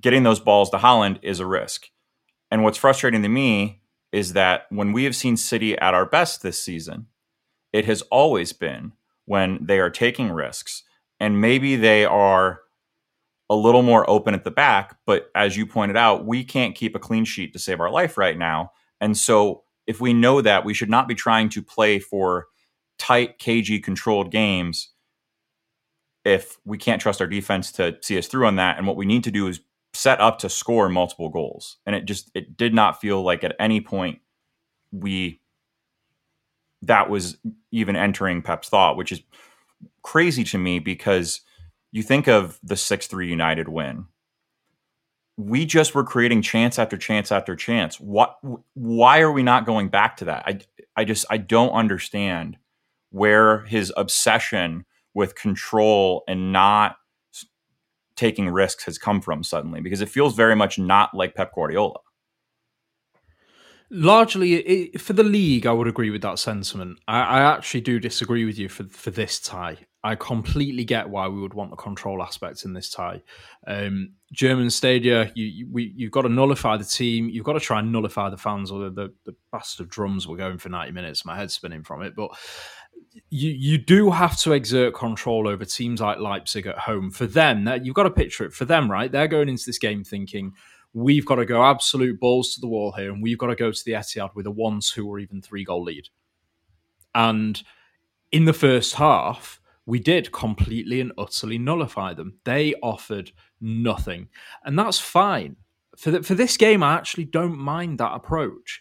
getting 0.00 0.22
those 0.22 0.40
balls 0.40 0.70
to 0.70 0.78
Haaland 0.78 1.18
is 1.22 1.40
a 1.40 1.46
risk. 1.46 1.88
And 2.50 2.62
what's 2.62 2.78
frustrating 2.78 3.22
to 3.22 3.28
me 3.28 3.82
is 4.12 4.32
that 4.32 4.66
when 4.70 4.92
we 4.92 5.04
have 5.04 5.16
seen 5.16 5.36
City 5.36 5.78
at 5.78 5.94
our 5.94 6.06
best 6.06 6.42
this 6.42 6.62
season, 6.62 7.06
it 7.72 7.84
has 7.84 8.02
always 8.02 8.52
been 8.52 8.92
when 9.26 9.58
they 9.60 9.78
are 9.78 9.90
taking 9.90 10.30
risks 10.30 10.82
and 11.20 11.40
maybe 11.40 11.76
they 11.76 12.04
are 12.04 12.60
a 13.48 13.54
little 13.54 13.82
more 13.82 14.08
open 14.08 14.34
at 14.34 14.44
the 14.44 14.50
back. 14.50 14.96
But 15.06 15.30
as 15.34 15.56
you 15.56 15.66
pointed 15.66 15.96
out, 15.96 16.24
we 16.24 16.44
can't 16.44 16.74
keep 16.74 16.94
a 16.94 17.00
clean 17.00 17.24
sheet 17.24 17.52
to 17.52 17.58
save 17.58 17.80
our 17.80 17.90
life 17.90 18.16
right 18.16 18.36
now. 18.36 18.72
And 19.00 19.16
so 19.16 19.64
if 19.86 20.00
we 20.00 20.12
know 20.12 20.40
that, 20.40 20.64
we 20.64 20.74
should 20.74 20.90
not 20.90 21.08
be 21.08 21.14
trying 21.14 21.48
to 21.50 21.62
play 21.62 21.98
for 21.98 22.46
tight, 22.98 23.38
cagey, 23.38 23.80
controlled 23.80 24.30
games 24.30 24.90
if 26.24 26.58
we 26.64 26.78
can't 26.78 27.00
trust 27.00 27.20
our 27.20 27.26
defense 27.26 27.72
to 27.72 27.96
see 28.02 28.18
us 28.18 28.26
through 28.26 28.46
on 28.46 28.56
that. 28.56 28.78
And 28.78 28.86
what 28.86 28.96
we 28.96 29.06
need 29.06 29.24
to 29.24 29.30
do 29.30 29.46
is 29.46 29.60
set 29.92 30.20
up 30.20 30.38
to 30.40 30.48
score 30.48 30.88
multiple 30.88 31.28
goals. 31.28 31.78
And 31.86 31.96
it 31.96 32.04
just 32.04 32.30
it 32.34 32.56
did 32.56 32.74
not 32.74 33.00
feel 33.00 33.22
like 33.22 33.44
at 33.44 33.56
any 33.58 33.80
point 33.80 34.20
we 34.92 35.40
that 36.82 37.10
was 37.10 37.36
even 37.70 37.96
entering 37.96 38.42
Pep's 38.42 38.68
thought, 38.68 38.96
which 38.96 39.12
is 39.12 39.22
crazy 40.02 40.44
to 40.44 40.58
me 40.58 40.78
because 40.78 41.42
you 41.92 42.02
think 42.02 42.26
of 42.26 42.58
the 42.62 42.74
6-3 42.74 43.28
United 43.28 43.68
win. 43.68 44.06
We 45.36 45.66
just 45.66 45.94
were 45.94 46.04
creating 46.04 46.42
chance 46.42 46.78
after 46.78 46.96
chance 46.96 47.32
after 47.32 47.56
chance. 47.56 47.98
What 47.98 48.36
why 48.74 49.20
are 49.20 49.32
we 49.32 49.42
not 49.42 49.66
going 49.66 49.88
back 49.88 50.18
to 50.18 50.26
that? 50.26 50.44
I 50.46 50.60
I 50.96 51.04
just 51.04 51.24
I 51.30 51.38
don't 51.38 51.72
understand 51.72 52.58
where 53.10 53.60
his 53.60 53.92
obsession 53.96 54.84
with 55.14 55.34
control 55.34 56.22
and 56.28 56.52
not 56.52 56.96
taking 58.16 58.50
risks 58.50 58.84
has 58.84 58.98
come 58.98 59.20
from 59.20 59.42
suddenly 59.42 59.80
because 59.80 60.02
it 60.02 60.08
feels 60.08 60.34
very 60.34 60.54
much 60.54 60.78
not 60.78 61.14
like 61.14 61.34
Pep 61.34 61.54
Guardiola. 61.54 62.00
Largely, 63.92 64.54
it, 64.54 65.00
for 65.00 65.14
the 65.14 65.24
league, 65.24 65.66
I 65.66 65.72
would 65.72 65.88
agree 65.88 66.10
with 66.10 66.22
that 66.22 66.38
sentiment. 66.38 67.00
I, 67.08 67.22
I, 67.22 67.56
actually 67.56 67.80
do 67.80 67.98
disagree 67.98 68.44
with 68.44 68.56
you 68.56 68.68
for 68.68 68.84
for 68.84 69.10
this 69.10 69.40
tie. 69.40 69.78
I 70.04 70.14
completely 70.14 70.84
get 70.84 71.10
why 71.10 71.26
we 71.26 71.40
would 71.40 71.54
want 71.54 71.70
the 71.70 71.76
control 71.76 72.22
aspect 72.22 72.64
in 72.64 72.72
this 72.72 72.88
tie. 72.88 73.20
Um, 73.66 74.12
German 74.32 74.70
Stadia, 74.70 75.32
you, 75.34 75.44
you 75.44 75.68
we, 75.70 75.92
you've 75.96 76.12
got 76.12 76.22
to 76.22 76.28
nullify 76.28 76.76
the 76.76 76.84
team. 76.84 77.28
You've 77.28 77.44
got 77.44 77.54
to 77.54 77.60
try 77.60 77.80
and 77.80 77.90
nullify 77.90 78.30
the 78.30 78.36
fans. 78.36 78.70
Or 78.70 78.84
the, 78.84 78.90
the, 78.90 79.14
the 79.26 79.36
bastard 79.50 79.88
drums 79.88 80.28
were 80.28 80.36
going 80.36 80.58
for 80.58 80.68
ninety 80.68 80.92
minutes. 80.92 81.24
My 81.24 81.36
head's 81.36 81.54
spinning 81.54 81.82
from 81.82 82.02
it, 82.02 82.14
but 82.14 82.30
you 83.28 83.50
you 83.50 83.78
do 83.78 84.10
have 84.10 84.38
to 84.40 84.52
exert 84.52 84.94
control 84.94 85.48
over 85.48 85.64
teams 85.64 86.00
like 86.00 86.18
Leipzig 86.18 86.66
at 86.66 86.78
home. 86.78 87.10
For 87.10 87.26
them, 87.26 87.68
you've 87.82 87.94
got 87.94 88.04
to 88.04 88.10
picture 88.10 88.44
it 88.44 88.52
for 88.52 88.64
them, 88.64 88.90
right? 88.90 89.10
They're 89.10 89.28
going 89.28 89.48
into 89.48 89.66
this 89.66 89.78
game 89.78 90.04
thinking 90.04 90.52
we've 90.92 91.26
got 91.26 91.36
to 91.36 91.44
go 91.44 91.62
absolute 91.62 92.18
balls 92.18 92.54
to 92.54 92.60
the 92.60 92.66
wall 92.66 92.92
here, 92.92 93.12
and 93.12 93.22
we've 93.22 93.38
got 93.38 93.48
to 93.48 93.56
go 93.56 93.70
to 93.70 93.84
the 93.84 93.92
Etihad 93.92 94.34
with 94.34 94.46
a 94.46 94.50
one, 94.50 94.80
two, 94.80 95.08
or 95.08 95.18
even 95.18 95.40
three 95.40 95.64
goal 95.64 95.84
lead. 95.84 96.08
And 97.14 97.62
in 98.32 98.44
the 98.44 98.52
first 98.52 98.94
half, 98.94 99.60
we 99.86 99.98
did 99.98 100.32
completely 100.32 101.00
and 101.00 101.12
utterly 101.18 101.58
nullify 101.58 102.14
them. 102.14 102.38
They 102.44 102.74
offered 102.82 103.32
nothing, 103.60 104.28
and 104.64 104.78
that's 104.78 105.00
fine. 105.00 105.56
For 105.96 106.12
the, 106.12 106.22
for 106.22 106.34
this 106.34 106.56
game, 106.56 106.82
I 106.82 106.94
actually 106.94 107.24
don't 107.24 107.58
mind 107.58 107.98
that 107.98 108.14
approach, 108.14 108.80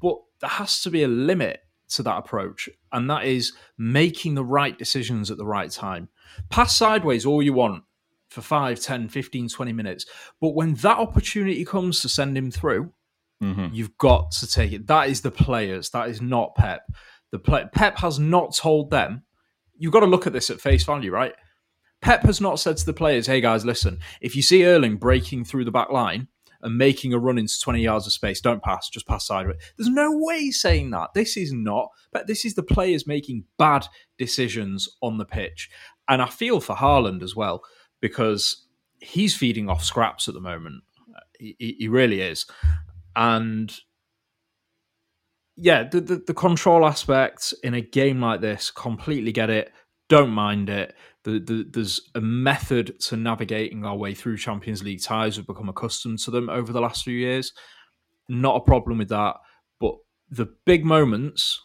but 0.00 0.16
there 0.40 0.50
has 0.50 0.82
to 0.82 0.90
be 0.90 1.04
a 1.04 1.08
limit 1.08 1.60
to 1.90 2.02
that 2.02 2.18
approach, 2.18 2.68
and 2.92 3.08
that 3.10 3.24
is 3.24 3.52
making 3.78 4.34
the 4.34 4.44
right 4.44 4.78
decisions 4.78 5.30
at 5.30 5.38
the 5.38 5.46
right 5.46 5.70
time. 5.70 6.08
Pass 6.48 6.76
sideways 6.76 7.26
all 7.26 7.42
you 7.42 7.52
want 7.52 7.84
for 8.28 8.42
5, 8.42 8.80
10, 8.80 9.08
15, 9.08 9.48
20 9.48 9.72
minutes, 9.72 10.06
but 10.40 10.54
when 10.54 10.74
that 10.74 10.98
opportunity 10.98 11.64
comes 11.64 12.00
to 12.00 12.08
send 12.08 12.36
him 12.36 12.50
through, 12.50 12.92
Mm-hmm. 13.42 13.74
You've 13.74 13.96
got 13.96 14.30
to 14.32 14.46
take 14.46 14.72
it. 14.72 14.86
That 14.86 15.08
is 15.08 15.22
the 15.22 15.30
players. 15.30 15.90
That 15.90 16.08
is 16.08 16.20
not 16.20 16.54
Pep. 16.54 16.82
The 17.32 17.38
play, 17.38 17.64
Pep 17.72 17.98
has 17.98 18.18
not 18.18 18.54
told 18.54 18.90
them. 18.90 19.22
You've 19.78 19.92
got 19.92 20.00
to 20.00 20.06
look 20.06 20.26
at 20.26 20.32
this 20.32 20.50
at 20.50 20.60
face 20.60 20.84
value, 20.84 21.10
right? 21.10 21.34
Pep 22.02 22.22
has 22.24 22.40
not 22.40 22.60
said 22.60 22.76
to 22.78 22.86
the 22.86 22.92
players, 22.92 23.26
"Hey 23.26 23.40
guys, 23.40 23.64
listen. 23.64 23.98
If 24.20 24.34
you 24.36 24.42
see 24.42 24.64
Erling 24.64 24.96
breaking 24.96 25.44
through 25.44 25.64
the 25.64 25.70
back 25.70 25.90
line 25.90 26.28
and 26.62 26.76
making 26.78 27.12
a 27.12 27.18
run 27.18 27.38
into 27.38 27.58
20 27.60 27.80
yards 27.82 28.06
of 28.06 28.12
space, 28.12 28.40
don't 28.40 28.62
pass. 28.62 28.88
Just 28.88 29.06
pass 29.06 29.26
sideways." 29.26 29.60
There's 29.76 29.88
no 29.90 30.10
way 30.16 30.40
he's 30.40 30.60
saying 30.60 30.90
that. 30.90 31.10
This 31.14 31.36
is 31.36 31.52
not. 31.52 31.88
But 32.12 32.26
this 32.26 32.44
is 32.44 32.54
the 32.54 32.62
players 32.62 33.06
making 33.06 33.44
bad 33.58 33.86
decisions 34.18 34.88
on 35.02 35.18
the 35.18 35.24
pitch, 35.24 35.70
and 36.08 36.20
I 36.22 36.26
feel 36.28 36.60
for 36.60 36.76
Haaland 36.76 37.22
as 37.22 37.34
well 37.36 37.62
because 38.00 38.66
he's 39.00 39.36
feeding 39.36 39.68
off 39.68 39.84
scraps 39.84 40.28
at 40.28 40.34
the 40.34 40.40
moment. 40.40 40.82
He, 41.38 41.56
he- 41.78 41.88
really 41.88 42.20
is 42.20 42.44
and 43.16 43.74
yeah, 45.56 45.84
the, 45.88 46.00
the 46.00 46.22
the 46.28 46.34
control 46.34 46.86
aspect 46.86 47.52
in 47.62 47.74
a 47.74 47.80
game 47.80 48.20
like 48.20 48.40
this, 48.40 48.70
completely 48.70 49.32
get 49.32 49.50
it. 49.50 49.72
Don't 50.08 50.30
mind 50.30 50.68
it. 50.70 50.94
The, 51.24 51.38
the, 51.38 51.66
there's 51.70 52.00
a 52.14 52.20
method 52.20 52.98
to 53.00 53.16
navigating 53.16 53.84
our 53.84 53.96
way 53.96 54.14
through 54.14 54.38
Champions 54.38 54.82
League 54.82 55.02
ties. 55.02 55.36
We've 55.36 55.46
become 55.46 55.68
accustomed 55.68 56.18
to 56.20 56.30
them 56.30 56.48
over 56.48 56.72
the 56.72 56.80
last 56.80 57.04
few 57.04 57.14
years. 57.14 57.52
Not 58.28 58.56
a 58.56 58.60
problem 58.60 58.98
with 58.98 59.10
that. 59.10 59.36
But 59.78 59.96
the 60.30 60.54
big 60.64 60.84
moments, 60.84 61.60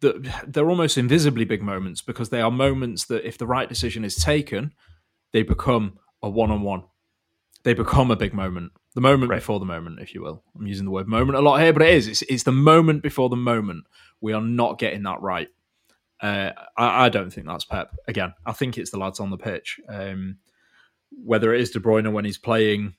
that 0.00 0.52
they're 0.52 0.68
almost 0.68 0.98
invisibly 0.98 1.44
big 1.44 1.62
moments 1.62 2.02
because 2.02 2.28
they 2.28 2.40
are 2.40 2.50
moments 2.50 3.06
that, 3.06 3.26
if 3.26 3.38
the 3.38 3.46
right 3.46 3.68
decision 3.68 4.04
is 4.04 4.16
taken, 4.16 4.72
they 5.32 5.42
become 5.42 5.98
a 6.22 6.28
one-on-one. 6.28 6.84
They 7.62 7.72
become 7.72 8.10
a 8.10 8.16
big 8.16 8.34
moment. 8.34 8.72
The 8.94 9.00
moment 9.00 9.30
before 9.30 9.60
the 9.60 9.64
moment, 9.64 10.00
if 10.00 10.14
you 10.14 10.20
will. 10.20 10.42
I'm 10.54 10.66
using 10.66 10.84
the 10.84 10.90
word 10.90 11.08
moment 11.08 11.38
a 11.38 11.40
lot 11.40 11.60
here, 11.60 11.72
but 11.72 11.82
it 11.82 11.94
is. 11.94 12.08
It's, 12.08 12.22
it's 12.22 12.42
the 12.42 12.52
moment 12.52 13.02
before 13.02 13.30
the 13.30 13.36
moment. 13.36 13.86
We 14.20 14.32
are 14.34 14.42
not 14.42 14.78
getting 14.78 15.04
that 15.04 15.22
right. 15.22 15.48
Uh, 16.22 16.52
I, 16.76 17.06
I 17.06 17.08
don't 17.08 17.32
think 17.32 17.46
that's 17.46 17.64
Pep. 17.64 17.94
Again, 18.06 18.32
I 18.46 18.52
think 18.52 18.78
it's 18.78 18.92
the 18.92 18.98
lads 18.98 19.20
on 19.20 19.30
the 19.30 19.36
pitch. 19.36 19.80
Um, 19.88 20.38
whether 21.10 21.52
it 21.52 21.60
is 21.60 21.70
De 21.70 21.80
Bruyne 21.80 22.12
when 22.12 22.24
he's 22.24 22.38
playing, 22.38 22.94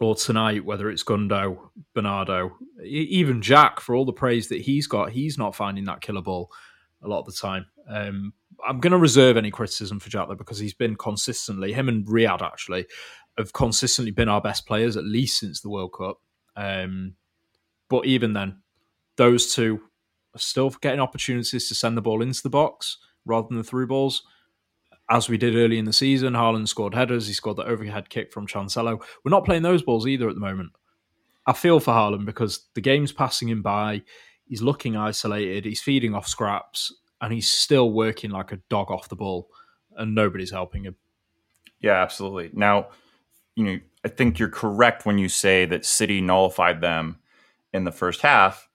or 0.00 0.14
tonight, 0.14 0.64
whether 0.64 0.90
it's 0.90 1.04
Gundo, 1.04 1.58
Bernardo, 1.94 2.56
even 2.82 3.42
Jack, 3.42 3.80
for 3.80 3.94
all 3.94 4.06
the 4.06 4.12
praise 4.14 4.48
that 4.48 4.62
he's 4.62 4.86
got, 4.86 5.12
he's 5.12 5.36
not 5.36 5.54
finding 5.54 5.84
that 5.84 6.00
killer 6.00 6.22
ball 6.22 6.50
a 7.02 7.08
lot 7.08 7.20
of 7.20 7.26
the 7.26 7.32
time. 7.32 7.66
Um, 7.86 8.32
I'm 8.66 8.80
going 8.80 8.92
to 8.92 8.98
reserve 8.98 9.36
any 9.36 9.50
criticism 9.50 10.00
for 10.00 10.08
Jack 10.08 10.28
though 10.28 10.34
because 10.34 10.58
he's 10.58 10.74
been 10.74 10.96
consistently 10.96 11.72
him 11.72 11.88
and 11.88 12.06
Riyad 12.06 12.42
actually 12.42 12.86
have 13.36 13.52
consistently 13.52 14.10
been 14.10 14.28
our 14.28 14.40
best 14.40 14.66
players 14.66 14.96
at 14.96 15.04
least 15.04 15.38
since 15.38 15.60
the 15.60 15.70
World 15.70 15.92
Cup. 15.96 16.18
Um, 16.56 17.14
but 17.88 18.06
even 18.06 18.32
then, 18.32 18.62
those 19.16 19.54
two 19.54 19.82
still 20.36 20.70
getting 20.70 21.00
opportunities 21.00 21.68
to 21.68 21.74
send 21.74 21.96
the 21.96 22.02
ball 22.02 22.22
into 22.22 22.42
the 22.42 22.50
box 22.50 22.98
rather 23.24 23.48
than 23.48 23.58
the 23.58 23.64
through 23.64 23.86
balls. 23.86 24.22
As 25.10 25.28
we 25.28 25.36
did 25.38 25.56
early 25.56 25.78
in 25.78 25.86
the 25.86 25.92
season, 25.92 26.34
Haaland 26.34 26.68
scored 26.68 26.94
headers. 26.94 27.26
He 27.26 27.32
scored 27.32 27.56
the 27.56 27.66
overhead 27.66 28.10
kick 28.10 28.32
from 28.32 28.46
Cancelo. 28.46 29.02
We're 29.24 29.30
not 29.30 29.44
playing 29.44 29.62
those 29.62 29.82
balls 29.82 30.06
either 30.06 30.28
at 30.28 30.34
the 30.34 30.40
moment. 30.40 30.70
I 31.46 31.52
feel 31.52 31.80
for 31.80 31.92
Haaland 31.92 32.26
because 32.26 32.68
the 32.74 32.80
game's 32.80 33.12
passing 33.12 33.48
him 33.48 33.60
by. 33.60 34.02
He's 34.44 34.62
looking 34.62 34.96
isolated. 34.96 35.64
He's 35.64 35.80
feeding 35.80 36.14
off 36.14 36.28
scraps, 36.28 36.94
and 37.20 37.32
he's 37.32 37.50
still 37.50 37.92
working 37.92 38.30
like 38.30 38.52
a 38.52 38.60
dog 38.68 38.90
off 38.90 39.08
the 39.08 39.16
ball, 39.16 39.48
and 39.96 40.14
nobody's 40.14 40.52
helping 40.52 40.84
him. 40.84 40.94
Yeah, 41.80 42.00
absolutely. 42.00 42.50
Now, 42.52 42.88
you 43.56 43.64
know, 43.64 43.80
I 44.04 44.08
think 44.08 44.38
you're 44.38 44.48
correct 44.48 45.06
when 45.06 45.18
you 45.18 45.28
say 45.28 45.66
that 45.66 45.84
City 45.84 46.20
nullified 46.20 46.80
them 46.80 47.18
in 47.72 47.84
the 47.84 47.92
first 47.92 48.20
half. 48.20 48.68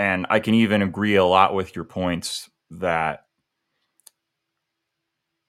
And 0.00 0.26
I 0.30 0.40
can 0.40 0.54
even 0.54 0.80
agree 0.80 1.16
a 1.16 1.24
lot 1.26 1.52
with 1.52 1.76
your 1.76 1.84
points 1.84 2.48
that 2.70 3.26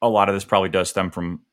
a 0.02 0.10
lot 0.10 0.28
of 0.28 0.36
this 0.36 0.44
probably 0.44 0.68
does 0.68 0.90
stem 0.90 1.10
from 1.10 1.44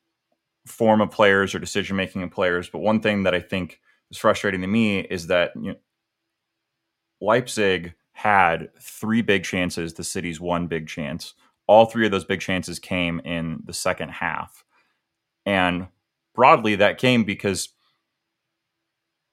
form 0.65 0.99
of 0.99 1.09
players 1.09 1.55
or 1.55 1.59
decision 1.59 1.95
making 1.95 2.23
of 2.23 2.31
players. 2.31 2.69
But 2.69 2.79
one 2.79 2.99
thing 2.99 3.23
that 3.23 3.33
I 3.33 3.39
think 3.39 3.79
is 4.11 4.17
frustrating 4.17 4.59
to 4.59 4.67
me 4.67 4.99
is 4.99 5.27
that 5.27 5.51
you 5.55 5.71
know, 5.71 5.75
Leipzig 7.21 7.93
had 8.11 8.67
three 8.81 9.21
big 9.21 9.45
chances, 9.45 9.93
the 9.93 10.03
City's 10.03 10.41
one 10.41 10.67
big 10.67 10.85
chance. 10.85 11.35
All 11.67 11.85
three 11.85 12.05
of 12.05 12.11
those 12.11 12.25
big 12.25 12.41
chances 12.41 12.79
came 12.79 13.21
in 13.21 13.61
the 13.63 13.71
second 13.71 14.09
half. 14.09 14.65
And 15.45 15.87
broadly, 16.35 16.75
that 16.75 16.97
came 16.97 17.23
because 17.23 17.69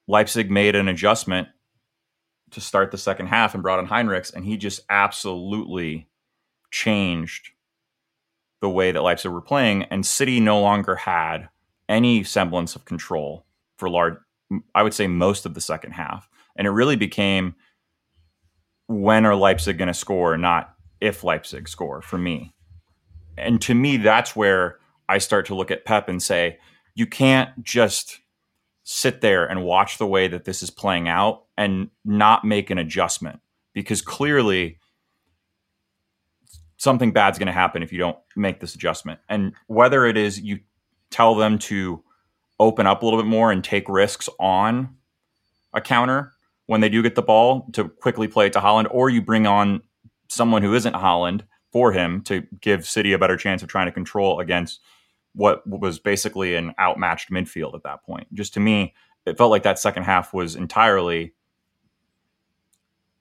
Leipzig 0.07 0.49
made 0.49 0.77
an 0.77 0.87
adjustment 0.87 1.49
to 2.51 2.61
start 2.61 2.91
the 2.91 2.97
second 2.97 3.27
half 3.27 3.53
and 3.53 3.63
brought 3.63 3.79
in 3.79 3.85
Henrichs, 3.85 4.31
and 4.31 4.45
he 4.45 4.57
just 4.57 4.81
absolutely 4.89 6.07
changed 6.71 7.49
the 8.61 8.69
way 8.69 8.91
that 8.91 9.03
Leipzig 9.03 9.31
were 9.31 9.41
playing. 9.41 9.83
And 9.83 10.05
City 10.05 10.39
no 10.39 10.61
longer 10.61 10.95
had 10.95 11.49
any 11.89 12.23
semblance 12.23 12.75
of 12.75 12.85
control 12.85 13.45
for 13.77 13.89
large, 13.89 14.15
I 14.73 14.83
would 14.83 14.93
say, 14.93 15.07
most 15.07 15.45
of 15.45 15.53
the 15.53 15.61
second 15.61 15.91
half. 15.91 16.27
And 16.55 16.65
it 16.65 16.71
really 16.71 16.95
became 16.95 17.55
when 18.87 19.25
are 19.25 19.35
Leipzig 19.35 19.77
going 19.77 19.87
to 19.87 19.93
score, 19.93 20.37
not 20.37 20.73
if 21.01 21.23
Leipzig 21.23 21.67
score 21.67 22.01
for 22.01 22.17
me. 22.17 22.53
And 23.37 23.61
to 23.61 23.75
me, 23.75 23.97
that's 23.97 24.35
where 24.35 24.79
I 25.07 25.19
start 25.19 25.45
to 25.47 25.55
look 25.55 25.69
at 25.69 25.85
Pep 25.85 26.09
and 26.09 26.21
say, 26.21 26.57
you 26.95 27.05
can't 27.05 27.63
just 27.63 28.19
sit 28.89 29.19
there 29.19 29.45
and 29.45 29.65
watch 29.65 29.97
the 29.97 30.07
way 30.07 30.29
that 30.29 30.45
this 30.45 30.63
is 30.63 30.69
playing 30.69 31.09
out 31.09 31.43
and 31.57 31.89
not 32.05 32.45
make 32.45 32.69
an 32.69 32.77
adjustment 32.77 33.41
because 33.73 34.01
clearly 34.01 34.79
something 36.77 37.11
bad's 37.11 37.37
going 37.37 37.47
to 37.47 37.51
happen 37.51 37.83
if 37.83 37.91
you 37.91 37.99
don't 37.99 38.17
make 38.37 38.61
this 38.61 38.75
adjustment. 38.75 39.19
And 39.27 39.51
whether 39.67 40.05
it 40.05 40.15
is 40.15 40.39
you 40.39 40.59
tell 41.11 41.35
them 41.35 41.59
to 41.59 42.01
open 42.61 42.87
up 42.87 43.01
a 43.01 43.05
little 43.05 43.19
bit 43.19 43.27
more 43.27 43.51
and 43.51 43.61
take 43.61 43.89
risks 43.89 44.29
on 44.39 44.95
a 45.73 45.81
counter 45.81 46.31
when 46.67 46.79
they 46.79 46.87
do 46.87 47.03
get 47.03 47.15
the 47.15 47.21
ball 47.21 47.67
to 47.73 47.89
quickly 47.89 48.29
play 48.29 48.45
it 48.45 48.53
to 48.53 48.59
Haaland, 48.59 48.87
or 48.89 49.09
you 49.09 49.21
bring 49.21 49.45
on 49.45 49.81
someone 50.29 50.61
who 50.61 50.73
isn't 50.73 50.95
Haaland 50.95 51.41
for 51.73 51.91
him 51.91 52.21
to 52.21 52.47
give 52.61 52.87
City 52.87 53.11
a 53.11 53.17
better 53.17 53.35
chance 53.35 53.61
of 53.61 53.67
trying 53.67 53.87
to 53.87 53.91
control 53.91 54.39
against 54.39 54.79
what 55.37 55.61
was 55.67 55.99
basically 55.99 56.55
an 56.55 56.73
outmatched 56.79 57.29
midfield 57.29 57.75
at 57.75 57.83
that 57.83 58.03
point. 58.03 58.27
Just 58.33 58.55
to 58.55 58.59
me, 58.59 58.95
it 59.27 59.37
felt 59.37 59.51
like 59.51 59.63
that 59.63 59.77
second 59.77 60.03
half 60.03 60.33
was 60.33 60.55
entirely 60.55 61.33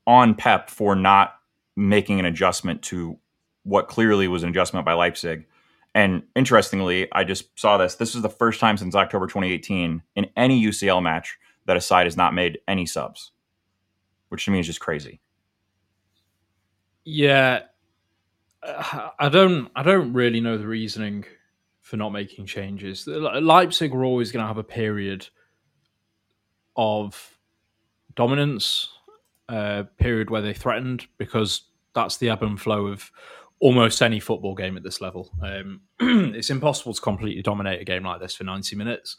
on 0.07 0.35
Pep 0.35 0.70
for 0.70 0.96
not 0.96 1.35
making 1.76 2.18
an 2.18 2.24
adjustment 2.24 2.81
to 2.81 3.18
what 3.64 3.88
clearly 3.88 4.29
was 4.29 4.42
an 4.42 4.48
adjustment 4.48 4.87
by 4.87 4.94
Leipzig. 4.94 5.46
And 5.94 6.22
interestingly, 6.35 7.07
I 7.12 7.24
just 7.24 7.59
saw 7.59 7.76
this. 7.76 7.96
This 7.96 8.14
is 8.14 8.22
the 8.22 8.31
first 8.31 8.61
time 8.61 8.79
since 8.79 8.94
October 8.94 9.26
2018 9.26 10.02
in 10.14 10.26
any 10.37 10.62
UCL 10.64 11.02
match 11.02 11.37
that 11.66 11.76
a 11.76 11.81
side 11.83 12.07
has 12.07 12.16
not 12.16 12.33
made 12.33 12.61
any 12.66 12.87
subs, 12.87 13.33
which 14.31 14.46
to 14.46 14.50
me 14.50 14.61
is 14.61 14.66
just 14.66 14.81
crazy. 14.81 15.20
Yeah, 17.05 17.61
uh, 18.62 19.11
I 19.18 19.29
don't. 19.29 19.70
I 19.76 19.83
don't 19.83 20.12
really 20.12 20.40
know 20.40 20.57
the 20.57 20.66
reasoning 20.66 21.24
for 21.87 21.96
not 21.96 22.11
making 22.11 22.44
changes. 22.44 23.07
Leipzig 23.07 23.92
were 23.92 24.05
always 24.05 24.33
going 24.33 24.42
to 24.42 24.49
have 24.49 24.59
a 24.59 24.64
period 24.64 25.29
of 26.75 27.38
dominance, 28.16 28.88
a 29.49 29.85
period 29.96 30.29
where 30.29 30.42
they 30.42 30.53
threatened 30.53 31.07
because 31.16 31.62
that's 31.94 32.16
the 32.16 32.29
ebb 32.29 32.42
and 32.42 32.61
flow 32.61 32.88
of 32.88 33.12
almost 33.61 34.03
any 34.03 34.18
football 34.18 34.57
game 34.57 34.77
at 34.77 34.83
this 34.83 35.01
level. 35.01 35.31
Um, 35.40 35.83
it's 36.01 36.51
impossible 36.51 36.92
to 36.92 37.01
completely 37.01 37.42
dominate 37.42 37.81
a 37.81 37.85
game 37.85 38.03
like 38.03 38.20
this 38.20 38.35
for 38.35 38.42
ninety 38.42 38.75
minutes. 38.75 39.16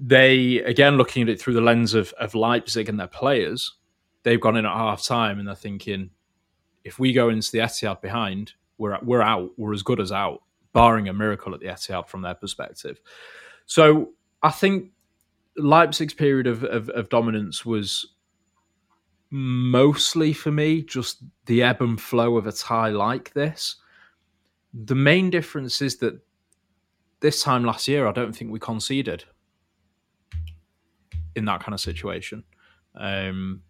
They 0.00 0.56
again 0.56 0.96
looking 0.96 1.22
at 1.22 1.28
it 1.28 1.40
through 1.40 1.54
the 1.54 1.60
lens 1.60 1.94
of, 1.94 2.12
of 2.14 2.34
Leipzig 2.34 2.88
and 2.88 2.98
their 2.98 3.06
players, 3.06 3.76
they've 4.24 4.40
gone 4.40 4.56
in 4.56 4.66
at 4.66 4.74
half 4.74 5.04
time 5.04 5.38
and 5.38 5.46
they're 5.46 5.54
thinking, 5.54 6.10
if 6.82 6.98
we 6.98 7.12
go 7.12 7.28
into 7.28 7.52
the 7.52 7.58
Etihad 7.58 8.02
behind, 8.02 8.54
we're 8.76 8.98
we're 9.04 9.22
out. 9.22 9.52
We're 9.56 9.72
as 9.72 9.82
good 9.82 10.00
as 10.00 10.10
out, 10.10 10.42
barring 10.74 11.08
a 11.08 11.14
miracle 11.14 11.54
at 11.54 11.60
the 11.60 11.66
Etihad 11.66 12.08
from 12.08 12.20
their 12.20 12.34
perspective. 12.34 13.00
So 13.64 14.10
I 14.42 14.50
think 14.50 14.90
Leipzig's 15.56 16.12
period 16.12 16.46
of, 16.46 16.64
of, 16.64 16.90
of 16.90 17.08
dominance 17.08 17.64
was 17.64 18.06
mostly 19.30 20.32
for 20.32 20.52
me 20.52 20.82
just 20.82 21.22
the 21.46 21.62
ebb 21.62 21.80
and 21.80 22.00
flow 22.00 22.36
of 22.36 22.46
a 22.46 22.52
tie 22.52 22.90
like 22.90 23.32
this. 23.32 23.76
The 24.74 24.94
main 24.94 25.30
difference 25.30 25.80
is 25.80 25.96
that 25.98 26.20
this 27.20 27.42
time 27.42 27.64
last 27.64 27.88
year, 27.88 28.06
I 28.06 28.12
don't 28.12 28.36
think 28.36 28.50
we 28.50 28.58
conceded 28.58 29.24
in 31.34 31.46
that 31.46 31.62
kind 31.62 31.74
of 31.74 31.80
situation. 31.80 32.44
Um, 32.94 33.62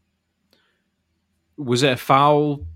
was 1.57 1.83
it 1.83 1.93
a 1.93 1.97
foul 1.97 2.67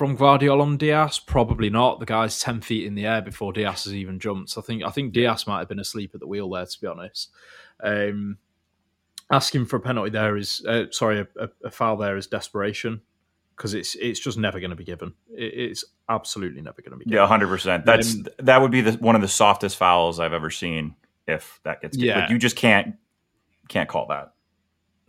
from 0.00 0.16
Gvardiol 0.16 0.62
on 0.62 0.78
Dias? 0.78 1.18
Probably 1.18 1.68
not. 1.68 2.00
The 2.00 2.06
guy's 2.06 2.40
ten 2.40 2.62
feet 2.62 2.86
in 2.86 2.94
the 2.94 3.04
air 3.04 3.20
before 3.20 3.52
Dias 3.52 3.84
has 3.84 3.94
even 3.94 4.18
jumped. 4.18 4.48
So 4.48 4.62
I 4.62 4.64
think 4.64 4.82
I 4.82 4.88
think 4.88 5.12
Dias 5.12 5.46
might 5.46 5.58
have 5.58 5.68
been 5.68 5.78
asleep 5.78 6.12
at 6.14 6.20
the 6.20 6.26
wheel 6.26 6.48
there. 6.48 6.64
To 6.64 6.80
be 6.80 6.86
honest, 6.86 7.28
um, 7.84 8.38
asking 9.30 9.66
for 9.66 9.76
a 9.76 9.80
penalty 9.80 10.08
there 10.08 10.38
is 10.38 10.64
uh, 10.66 10.84
sorry, 10.90 11.26
a, 11.38 11.50
a, 11.62 11.70
foul 11.70 11.98
there 11.98 12.16
is 12.16 12.26
desperation 12.26 13.02
because 13.54 13.74
it's 13.74 13.94
it's 13.96 14.18
just 14.18 14.38
never 14.38 14.58
going 14.58 14.70
to 14.70 14.76
be 14.76 14.84
given. 14.84 15.12
It, 15.28 15.52
it's 15.52 15.84
absolutely 16.08 16.62
never 16.62 16.80
going 16.80 16.92
to 16.92 16.96
be. 16.96 17.04
given. 17.04 17.18
Yeah, 17.18 17.26
hundred 17.26 17.48
percent. 17.48 17.84
That's 17.84 18.14
um, 18.14 18.26
that 18.38 18.62
would 18.62 18.70
be 18.70 18.80
the, 18.80 18.92
one 18.92 19.16
of 19.16 19.20
the 19.20 19.28
softest 19.28 19.76
fouls 19.76 20.18
I've 20.18 20.32
ever 20.32 20.48
seen. 20.48 20.94
If 21.28 21.60
that 21.64 21.82
gets 21.82 21.98
yeah, 21.98 22.20
like 22.20 22.30
you 22.30 22.38
just 22.38 22.56
can't 22.56 22.94
can't 23.68 23.86
call 23.86 24.06
that. 24.06 24.32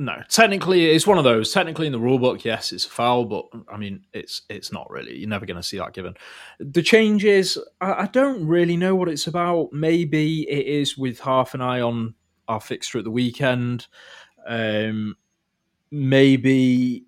No, 0.02 0.16
technically 0.30 0.90
it's 0.90 1.06
one 1.06 1.20
of 1.20 1.24
those. 1.24 1.54
Technically 1.54 1.86
in 1.86 1.92
the 1.92 2.00
rule 2.00 2.18
book, 2.18 2.44
yes, 2.44 2.72
it's 2.72 2.88
a 2.88 2.90
foul, 2.90 3.24
but 3.24 3.46
I 3.72 3.78
mean 3.78 4.04
it's 4.14 4.42
it's 4.50 4.72
not 4.72 4.90
really. 4.90 5.16
You're 5.16 5.30
never 5.30 5.46
going 5.46 5.58
to 5.58 5.64
see 5.64 5.78
that 5.78 5.94
given. 5.94 6.16
The 6.58 6.82
changes, 6.82 7.56
I, 7.82 7.94
I 7.94 8.06
don't 8.08 8.48
really 8.48 8.78
know 8.78 8.96
what 8.96 9.10
it's 9.10 9.28
about. 9.28 9.72
Maybe 9.72 10.50
it 10.50 10.66
is 10.66 10.98
with 10.98 11.20
half 11.20 11.54
an 11.54 11.62
eye 11.62 11.82
on 11.82 12.16
our 12.48 12.60
fixture 12.60 12.98
at 12.98 13.04
the 13.04 13.12
weekend. 13.12 13.86
Um, 14.48 15.18
maybe 15.92 17.06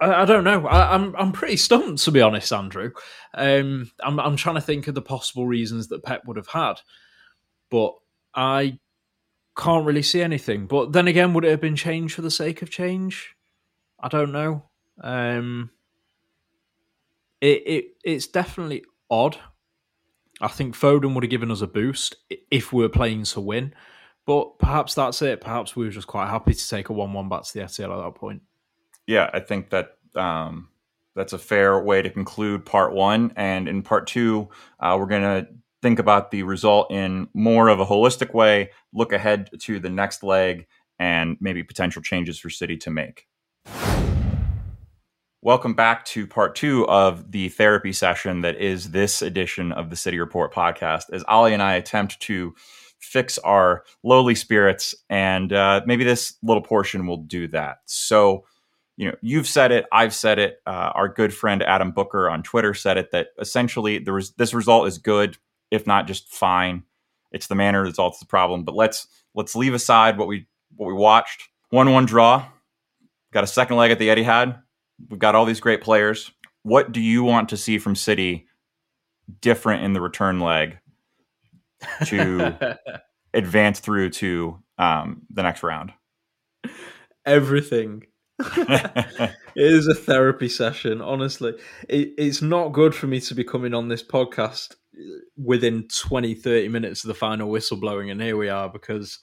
I, 0.00 0.22
I 0.22 0.24
don't 0.24 0.42
know. 0.42 0.66
I, 0.66 0.92
am 0.92 1.14
I'm, 1.14 1.16
I'm 1.16 1.32
pretty 1.32 1.56
stumped 1.56 2.02
to 2.02 2.10
be 2.10 2.20
honest, 2.20 2.52
Andrew. 2.52 2.90
Um, 3.34 3.92
I'm 4.02 4.18
I'm 4.18 4.34
trying 4.34 4.56
to 4.56 4.60
think 4.60 4.88
of 4.88 4.96
the 4.96 5.02
possible 5.02 5.46
reasons 5.46 5.86
that 5.86 6.02
Pep 6.02 6.26
would 6.26 6.36
have 6.36 6.48
had, 6.48 6.80
but 7.70 7.94
I 8.34 8.80
can't 9.60 9.86
really 9.86 10.02
see 10.02 10.22
anything. 10.22 10.66
But 10.66 10.92
then 10.92 11.06
again, 11.06 11.34
would 11.34 11.44
it 11.44 11.50
have 11.50 11.60
been 11.60 11.76
change 11.76 12.14
for 12.14 12.22
the 12.22 12.30
sake 12.30 12.62
of 12.62 12.70
change? 12.70 13.36
I 14.00 14.08
don't 14.08 14.32
know. 14.32 14.64
Um, 15.02 15.70
it, 17.40 17.62
it 17.66 17.84
it's 18.04 18.26
definitely 18.26 18.84
odd. 19.10 19.38
I 20.40 20.48
think 20.48 20.74
Foden 20.74 21.14
would 21.14 21.24
have 21.24 21.30
given 21.30 21.50
us 21.50 21.60
a 21.60 21.66
boost 21.66 22.16
if 22.50 22.72
we 22.72 22.82
were 22.82 22.88
playing 22.88 23.24
to 23.24 23.40
win. 23.40 23.74
But 24.26 24.58
perhaps 24.58 24.94
that's 24.94 25.22
it. 25.22 25.40
Perhaps 25.40 25.76
we 25.76 25.84
were 25.84 25.90
just 25.90 26.06
quite 26.06 26.28
happy 26.28 26.54
to 26.54 26.68
take 26.68 26.88
a 26.88 26.92
one-one 26.92 27.28
back 27.28 27.42
to 27.42 27.52
the 27.52 27.60
Etihad 27.60 27.92
at 27.92 28.04
that 28.04 28.14
point. 28.14 28.42
Yeah, 29.06 29.28
I 29.32 29.40
think 29.40 29.70
that 29.70 29.96
um, 30.14 30.68
that's 31.14 31.32
a 31.32 31.38
fair 31.38 31.82
way 31.82 32.00
to 32.00 32.10
conclude 32.10 32.64
part 32.64 32.92
one. 32.92 33.32
And 33.36 33.68
in 33.68 33.82
part 33.82 34.06
two, 34.06 34.48
uh, 34.78 34.96
we're 34.98 35.06
to 35.22 35.48
think 35.82 35.98
about 35.98 36.30
the 36.30 36.42
result 36.42 36.90
in 36.90 37.28
more 37.34 37.68
of 37.68 37.80
a 37.80 37.86
holistic 37.86 38.34
way, 38.34 38.70
look 38.92 39.12
ahead 39.12 39.50
to 39.60 39.78
the 39.80 39.90
next 39.90 40.22
leg, 40.22 40.66
and 40.98 41.36
maybe 41.40 41.62
potential 41.62 42.02
changes 42.02 42.38
for 42.38 42.50
City 42.50 42.76
to 42.76 42.90
make. 42.90 43.26
Welcome 45.42 45.72
back 45.72 46.04
to 46.06 46.26
part 46.26 46.54
two 46.54 46.86
of 46.86 47.32
the 47.32 47.48
therapy 47.48 47.94
session 47.94 48.42
that 48.42 48.60
is 48.60 48.90
this 48.90 49.22
edition 49.22 49.72
of 49.72 49.88
the 49.88 49.96
City 49.96 50.18
Report 50.18 50.52
podcast. 50.52 51.04
As 51.12 51.24
Ali 51.26 51.54
and 51.54 51.62
I 51.62 51.74
attempt 51.74 52.20
to 52.20 52.54
fix 52.98 53.38
our 53.38 53.84
lowly 54.02 54.34
spirits, 54.34 54.94
and 55.08 55.50
uh, 55.50 55.80
maybe 55.86 56.04
this 56.04 56.36
little 56.42 56.62
portion 56.62 57.06
will 57.06 57.16
do 57.16 57.48
that. 57.48 57.78
So, 57.86 58.44
you 58.98 59.08
know, 59.08 59.16
you've 59.22 59.46
said 59.46 59.72
it, 59.72 59.86
I've 59.90 60.12
said 60.12 60.38
it. 60.38 60.60
Uh, 60.66 60.92
our 60.94 61.08
good 61.08 61.32
friend 61.32 61.62
Adam 61.62 61.92
Booker 61.92 62.28
on 62.28 62.42
Twitter 62.42 62.74
said 62.74 62.98
it 62.98 63.10
that 63.12 63.28
essentially 63.38 63.98
there 63.98 64.12
was 64.12 64.32
this 64.32 64.52
result 64.52 64.86
is 64.86 64.98
good 64.98 65.38
if 65.70 65.86
not 65.86 66.06
just 66.06 66.28
fine. 66.28 66.84
It's 67.32 67.46
the 67.46 67.54
manner 67.54 67.84
that's 67.84 67.98
all 67.98 68.14
the 68.18 68.26
problem. 68.26 68.64
But 68.64 68.74
let's 68.74 69.06
let's 69.34 69.54
leave 69.54 69.74
aside 69.74 70.18
what 70.18 70.28
we 70.28 70.46
what 70.76 70.86
we 70.86 70.94
watched. 70.94 71.48
One 71.70 71.92
one 71.92 72.06
draw. 72.06 72.46
Got 73.32 73.44
a 73.44 73.48
second 73.48 73.76
leg 73.76 73.92
at 73.92 73.98
the 73.98 74.08
Etihad. 74.08 74.60
We've 75.08 75.18
got 75.18 75.34
all 75.34 75.44
these 75.44 75.60
great 75.60 75.82
players. 75.82 76.30
What 76.62 76.92
do 76.92 77.00
you 77.00 77.22
want 77.22 77.48
to 77.50 77.56
see 77.56 77.78
from 77.78 77.94
City 77.94 78.46
different 79.40 79.84
in 79.84 79.92
the 79.92 80.00
return 80.00 80.40
leg 80.40 80.78
to 82.06 82.78
advance 83.34 83.80
through 83.80 84.10
to 84.10 84.58
um, 84.78 85.22
the 85.30 85.42
next 85.42 85.62
round? 85.62 85.92
Everything. 87.24 88.04
it 88.40 89.32
is 89.54 89.86
a 89.86 89.94
therapy 89.94 90.48
session. 90.48 91.00
Honestly, 91.00 91.54
it, 91.88 92.14
it's 92.18 92.42
not 92.42 92.70
good 92.70 92.94
for 92.94 93.06
me 93.06 93.20
to 93.20 93.34
be 93.34 93.44
coming 93.44 93.74
on 93.74 93.88
this 93.88 94.02
podcast 94.02 94.74
within 95.36 95.88
20, 95.88 96.34
30 96.34 96.68
minutes 96.68 97.04
of 97.04 97.08
the 97.08 97.14
final 97.14 97.50
whistle 97.50 97.76
blowing, 97.76 98.10
and 98.10 98.20
here 98.20 98.36
we 98.36 98.48
are 98.48 98.68
because 98.68 99.18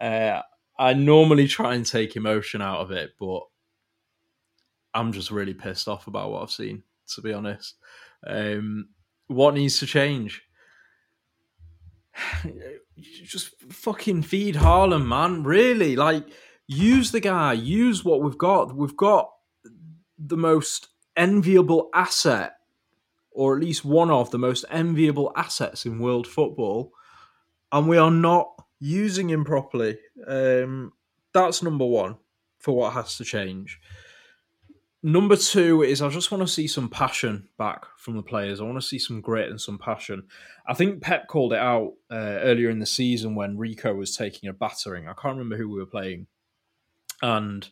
uh, 0.00 0.40
I 0.78 0.92
normally 0.94 1.48
try 1.48 1.74
and 1.74 1.86
take 1.86 2.16
emotion 2.16 2.62
out 2.62 2.80
of 2.80 2.90
it, 2.90 3.12
but 3.18 3.40
I'm 4.94 5.12
just 5.12 5.30
really 5.30 5.54
pissed 5.54 5.88
off 5.88 6.06
about 6.06 6.30
what 6.30 6.42
I've 6.42 6.50
seen, 6.50 6.82
to 7.14 7.20
be 7.20 7.32
honest. 7.32 7.74
Um, 8.26 8.88
what 9.26 9.54
needs 9.54 9.78
to 9.80 9.86
change? 9.86 10.42
just 13.24 13.54
fucking 13.70 14.22
feed 14.22 14.56
Haaland, 14.56 15.06
man. 15.06 15.44
Really, 15.44 15.96
like 15.96 16.26
use 16.66 17.12
the 17.12 17.20
guy, 17.20 17.52
use 17.52 18.04
what 18.04 18.22
we've 18.22 18.38
got. 18.38 18.74
We've 18.74 18.96
got 18.96 19.30
the 20.18 20.36
most 20.36 20.88
enviable 21.16 21.88
asset 21.94 22.55
or 23.36 23.54
at 23.54 23.62
least 23.62 23.84
one 23.84 24.10
of 24.10 24.30
the 24.30 24.38
most 24.38 24.64
enviable 24.70 25.30
assets 25.36 25.84
in 25.84 25.98
world 25.98 26.26
football, 26.26 26.90
and 27.70 27.86
we 27.86 27.98
are 27.98 28.10
not 28.10 28.50
using 28.80 29.28
him 29.28 29.44
properly. 29.44 29.98
Um, 30.26 30.92
that's 31.34 31.62
number 31.62 31.84
one 31.84 32.16
for 32.58 32.74
what 32.74 32.94
has 32.94 33.16
to 33.18 33.24
change. 33.24 33.78
Number 35.02 35.36
two 35.36 35.82
is 35.82 36.00
I 36.00 36.08
just 36.08 36.32
want 36.32 36.42
to 36.42 36.52
see 36.52 36.66
some 36.66 36.88
passion 36.88 37.48
back 37.58 37.84
from 37.98 38.16
the 38.16 38.22
players. 38.22 38.60
I 38.60 38.64
want 38.64 38.80
to 38.80 38.86
see 38.86 38.98
some 38.98 39.20
grit 39.20 39.50
and 39.50 39.60
some 39.60 39.78
passion. 39.78 40.24
I 40.66 40.72
think 40.72 41.02
Pep 41.02 41.28
called 41.28 41.52
it 41.52 41.58
out 41.58 41.92
uh, 42.10 42.40
earlier 42.42 42.70
in 42.70 42.78
the 42.78 42.86
season 42.86 43.34
when 43.34 43.58
Rico 43.58 43.94
was 43.94 44.16
taking 44.16 44.48
a 44.48 44.54
battering. 44.54 45.06
I 45.06 45.12
can't 45.12 45.36
remember 45.36 45.58
who 45.58 45.68
we 45.68 45.78
were 45.78 45.86
playing. 45.86 46.26
And 47.22 47.68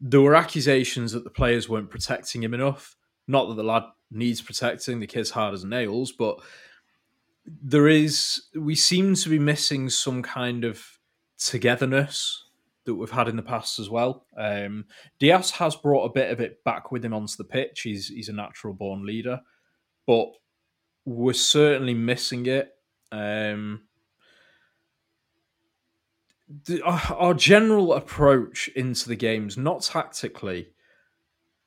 there 0.00 0.20
were 0.20 0.36
accusations 0.36 1.12
that 1.12 1.24
the 1.24 1.30
players 1.30 1.68
weren't 1.68 1.90
protecting 1.90 2.44
him 2.44 2.54
enough. 2.54 2.96
Not 3.26 3.48
that 3.48 3.54
the 3.54 3.64
lad 3.64 3.84
needs 4.10 4.40
protecting. 4.40 5.00
The 5.00 5.06
kid's 5.06 5.30
hard 5.30 5.54
as 5.54 5.64
nails, 5.64 6.12
but 6.12 6.38
there 7.46 7.88
is 7.88 8.42
we 8.54 8.74
seem 8.74 9.14
to 9.14 9.28
be 9.28 9.38
missing 9.38 9.90
some 9.90 10.22
kind 10.22 10.64
of 10.64 10.98
togetherness 11.38 12.44
that 12.84 12.94
we've 12.94 13.10
had 13.10 13.28
in 13.28 13.36
the 13.36 13.42
past 13.42 13.78
as 13.78 13.88
well. 13.88 14.26
Um, 14.36 14.84
Dias 15.18 15.50
has 15.52 15.74
brought 15.74 16.04
a 16.04 16.12
bit 16.12 16.30
of 16.30 16.40
it 16.40 16.62
back 16.64 16.92
with 16.92 17.04
him 17.04 17.14
onto 17.14 17.36
the 17.36 17.44
pitch. 17.44 17.82
He's 17.82 18.08
he's 18.08 18.28
a 18.28 18.32
natural 18.32 18.74
born 18.74 19.04
leader, 19.06 19.40
but 20.06 20.28
we're 21.04 21.32
certainly 21.32 21.94
missing 21.94 22.46
it. 22.46 22.70
Um, 23.12 23.82
our 26.84 27.34
general 27.34 27.94
approach 27.94 28.68
into 28.76 29.08
the 29.08 29.16
games, 29.16 29.56
not 29.56 29.82
tactically, 29.82 30.68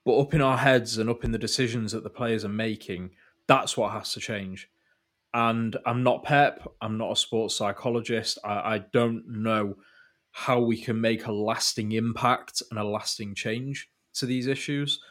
but 0.08 0.20
up 0.20 0.34
in 0.34 0.39
our 0.39 0.58
heads 0.58 0.98
and 0.98 1.10
up 1.10 1.26
in 1.26 1.34
the 1.34 1.38
decisions 1.38 1.91
that 1.91 2.02
the 2.02 2.10
players 2.10 2.46
are 2.46 2.50
making, 2.50 3.10
that's 3.46 3.76
what 3.76 3.91
has 3.91 4.13
to 4.13 4.22
change. 4.22 4.70
And 5.34 5.76
I'm 5.86 6.02
not 6.02 6.24
Pep. 6.24 6.65
I'm 6.82 6.98
not 6.98 7.12
a 7.12 7.15
sports 7.17 7.58
psychologist. 7.58 8.39
I, 8.41 8.76
I 8.76 8.78
don't 8.93 9.28
know 9.28 9.76
how 10.32 10.62
we 10.62 10.78
can 10.78 11.02
make 11.02 11.26
a 11.26 11.34
lasting 11.34 11.91
impact 11.91 12.63
and 12.72 12.80
a 12.80 12.86
lasting 12.86 13.36
change 13.36 13.89
to 14.13 14.26
these 14.26 14.48
issues. 14.48 15.02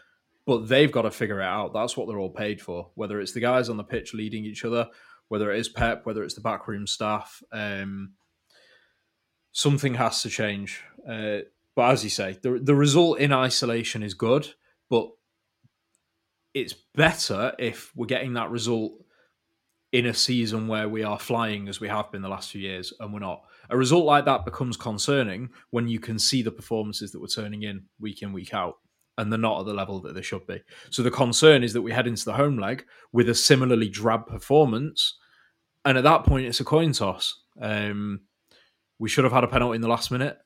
But 0.46 0.66
they've 0.66 0.90
got 0.90 1.02
to 1.02 1.10
figure 1.10 1.42
it 1.42 1.46
out. 1.46 1.74
That's 1.74 1.94
what 1.94 2.08
they're 2.08 2.18
all 2.18 2.30
paid 2.30 2.62
for. 2.62 2.88
Whether 2.94 3.20
it's 3.20 3.32
the 3.32 3.40
guys 3.40 3.68
on 3.68 3.76
the 3.76 3.84
pitch 3.84 4.14
leading 4.14 4.46
each 4.46 4.64
other, 4.64 4.88
whether 5.28 5.52
it 5.52 5.60
is 5.60 5.68
Pep, 5.68 6.06
whether 6.06 6.24
it's 6.24 6.36
the 6.36 6.40
backroom 6.40 6.86
staff, 6.86 7.42
um, 7.52 8.14
something 9.52 9.92
has 9.92 10.22
to 10.22 10.30
change. 10.30 10.80
Uh, 11.06 11.40
but 11.74 11.90
as 11.90 12.02
you 12.02 12.08
say, 12.08 12.38
the 12.40 12.58
the 12.62 12.74
result 12.74 13.18
in 13.18 13.34
isolation 13.34 14.02
is 14.02 14.14
good. 14.14 14.54
But 14.88 15.10
it's 16.54 16.74
better 16.94 17.52
if 17.58 17.92
we're 17.94 18.06
getting 18.06 18.34
that 18.34 18.50
result 18.50 18.92
in 19.92 20.06
a 20.06 20.14
season 20.14 20.68
where 20.68 20.88
we 20.88 21.02
are 21.02 21.18
flying 21.18 21.68
as 21.68 21.80
we 21.80 21.88
have 21.88 22.10
been 22.10 22.22
the 22.22 22.28
last 22.28 22.50
few 22.50 22.60
years 22.60 22.92
and 23.00 23.12
we're 23.12 23.20
not. 23.20 23.42
A 23.70 23.76
result 23.76 24.04
like 24.04 24.24
that 24.24 24.44
becomes 24.44 24.76
concerning 24.76 25.50
when 25.70 25.88
you 25.88 26.00
can 26.00 26.18
see 26.18 26.42
the 26.42 26.50
performances 26.50 27.12
that 27.12 27.20
we're 27.20 27.26
turning 27.28 27.62
in 27.62 27.84
week 28.00 28.22
in, 28.22 28.32
week 28.32 28.54
out, 28.54 28.76
and 29.18 29.32
they're 29.32 29.38
not 29.38 29.60
at 29.60 29.66
the 29.66 29.74
level 29.74 30.00
that 30.00 30.14
they 30.14 30.22
should 30.22 30.46
be. 30.46 30.62
So 30.90 31.02
the 31.02 31.10
concern 31.10 31.62
is 31.62 31.72
that 31.72 31.82
we 31.82 31.92
head 31.92 32.06
into 32.06 32.24
the 32.24 32.34
home 32.34 32.58
leg 32.58 32.84
with 33.12 33.28
a 33.28 33.34
similarly 33.34 33.88
drab 33.88 34.26
performance, 34.26 35.18
and 35.84 35.96
at 35.96 36.04
that 36.04 36.24
point 36.24 36.46
it's 36.46 36.60
a 36.60 36.64
coin 36.64 36.92
toss. 36.92 37.42
Um, 37.60 38.20
we 38.98 39.08
should 39.08 39.24
have 39.24 39.32
had 39.32 39.44
a 39.44 39.48
penalty 39.48 39.76
in 39.76 39.82
the 39.82 39.88
last 39.88 40.10
minute, 40.10 40.38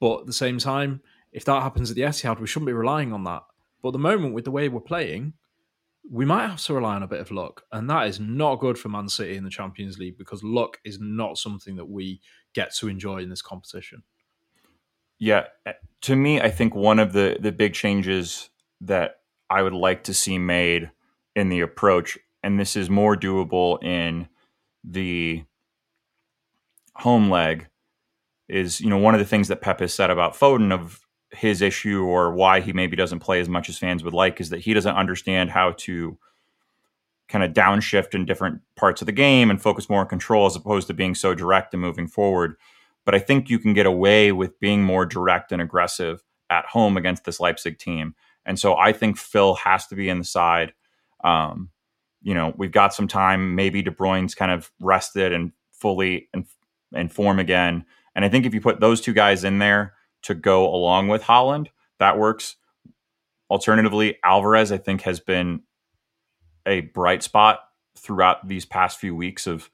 but 0.00 0.20
at 0.20 0.26
the 0.26 0.32
same 0.32 0.58
time, 0.58 1.02
if 1.32 1.44
that 1.44 1.62
happens 1.62 1.90
at 1.90 1.96
the 1.96 2.02
Etihad, 2.02 2.40
we 2.40 2.46
shouldn't 2.46 2.66
be 2.66 2.72
relying 2.72 3.12
on 3.12 3.24
that. 3.24 3.42
But 3.82 3.90
at 3.90 3.92
the 3.92 3.98
moment, 3.98 4.34
with 4.34 4.44
the 4.44 4.50
way 4.50 4.68
we're 4.68 4.80
playing, 4.80 5.34
we 6.08 6.24
might 6.24 6.48
have 6.48 6.62
to 6.62 6.74
rely 6.74 6.96
on 6.96 7.02
a 7.02 7.08
bit 7.08 7.20
of 7.20 7.30
luck. 7.30 7.62
And 7.72 7.88
that 7.88 8.08
is 8.08 8.18
not 8.18 8.60
good 8.60 8.78
for 8.78 8.88
Man 8.88 9.08
City 9.08 9.36
in 9.36 9.44
the 9.44 9.50
Champions 9.50 9.98
League 9.98 10.18
because 10.18 10.42
luck 10.42 10.78
is 10.84 10.98
not 11.00 11.38
something 11.38 11.76
that 11.76 11.88
we 11.88 12.20
get 12.54 12.74
to 12.76 12.88
enjoy 12.88 13.18
in 13.18 13.30
this 13.30 13.42
competition. 13.42 14.02
Yeah, 15.18 15.44
eh, 15.66 15.74
to 16.02 16.16
me, 16.16 16.40
I 16.40 16.50
think 16.50 16.74
one 16.74 16.98
of 16.98 17.12
the 17.12 17.36
the 17.38 17.52
big 17.52 17.74
changes 17.74 18.48
that 18.80 19.20
I 19.50 19.62
would 19.62 19.74
like 19.74 20.04
to 20.04 20.14
see 20.14 20.38
made 20.38 20.90
in 21.36 21.50
the 21.50 21.60
approach, 21.60 22.18
and 22.42 22.58
this 22.58 22.74
is 22.74 22.88
more 22.88 23.16
doable 23.16 23.82
in 23.84 24.28
the 24.82 25.44
home 26.94 27.30
leg, 27.30 27.68
is 28.48 28.80
you 28.80 28.88
know 28.88 28.96
one 28.96 29.14
of 29.14 29.20
the 29.20 29.26
things 29.26 29.48
that 29.48 29.60
Pep 29.60 29.80
has 29.80 29.92
said 29.92 30.10
about 30.10 30.34
Foden 30.34 30.72
of 30.72 31.02
his 31.32 31.62
issue 31.62 32.04
or 32.04 32.32
why 32.32 32.60
he 32.60 32.72
maybe 32.72 32.96
doesn't 32.96 33.20
play 33.20 33.40
as 33.40 33.48
much 33.48 33.68
as 33.68 33.78
fans 33.78 34.02
would 34.02 34.14
like 34.14 34.40
is 34.40 34.50
that 34.50 34.60
he 34.60 34.74
doesn't 34.74 34.96
understand 34.96 35.50
how 35.50 35.72
to 35.78 36.18
kind 37.28 37.44
of 37.44 37.52
downshift 37.52 38.14
in 38.14 38.26
different 38.26 38.60
parts 38.74 39.00
of 39.00 39.06
the 39.06 39.12
game 39.12 39.50
and 39.50 39.62
focus 39.62 39.88
more 39.88 40.00
on 40.00 40.08
control 40.08 40.46
as 40.46 40.56
opposed 40.56 40.88
to 40.88 40.94
being 40.94 41.14
so 41.14 41.32
direct 41.34 41.72
and 41.72 41.80
moving 41.80 42.08
forward. 42.08 42.56
But 43.04 43.14
I 43.14 43.20
think 43.20 43.48
you 43.48 43.58
can 43.58 43.72
get 43.72 43.86
away 43.86 44.32
with 44.32 44.58
being 44.58 44.82
more 44.82 45.06
direct 45.06 45.52
and 45.52 45.62
aggressive 45.62 46.22
at 46.50 46.66
home 46.66 46.96
against 46.96 47.24
this 47.24 47.38
Leipzig 47.38 47.78
team. 47.78 48.14
And 48.44 48.58
so 48.58 48.76
I 48.76 48.92
think 48.92 49.16
Phil 49.16 49.54
has 49.54 49.86
to 49.86 49.94
be 49.94 50.08
in 50.08 50.18
the 50.18 50.24
side. 50.24 50.72
Um, 51.22 51.70
you 52.22 52.34
know, 52.34 52.52
we've 52.56 52.72
got 52.72 52.92
some 52.92 53.06
time. 53.06 53.54
Maybe 53.54 53.80
De 53.82 53.90
Bruyne's 53.92 54.34
kind 54.34 54.50
of 54.50 54.70
rested 54.80 55.32
and 55.32 55.52
fully 55.72 56.28
in, 56.34 56.44
in 56.92 57.08
form 57.08 57.38
again. 57.38 57.84
And 58.16 58.24
I 58.24 58.28
think 58.28 58.44
if 58.44 58.52
you 58.52 58.60
put 58.60 58.80
those 58.80 59.00
two 59.00 59.12
guys 59.12 59.44
in 59.44 59.58
there 59.58 59.94
to 60.22 60.34
go 60.34 60.72
along 60.72 61.08
with 61.08 61.22
Haaland. 61.22 61.68
that 61.98 62.18
works. 62.18 62.56
Alternatively, 63.50 64.16
Alvarez, 64.22 64.70
I 64.70 64.78
think, 64.78 65.02
has 65.02 65.18
been 65.20 65.62
a 66.66 66.82
bright 66.82 67.22
spot 67.22 67.60
throughout 67.96 68.46
these 68.46 68.64
past 68.64 68.98
few 68.98 69.14
weeks 69.14 69.46
of 69.46 69.70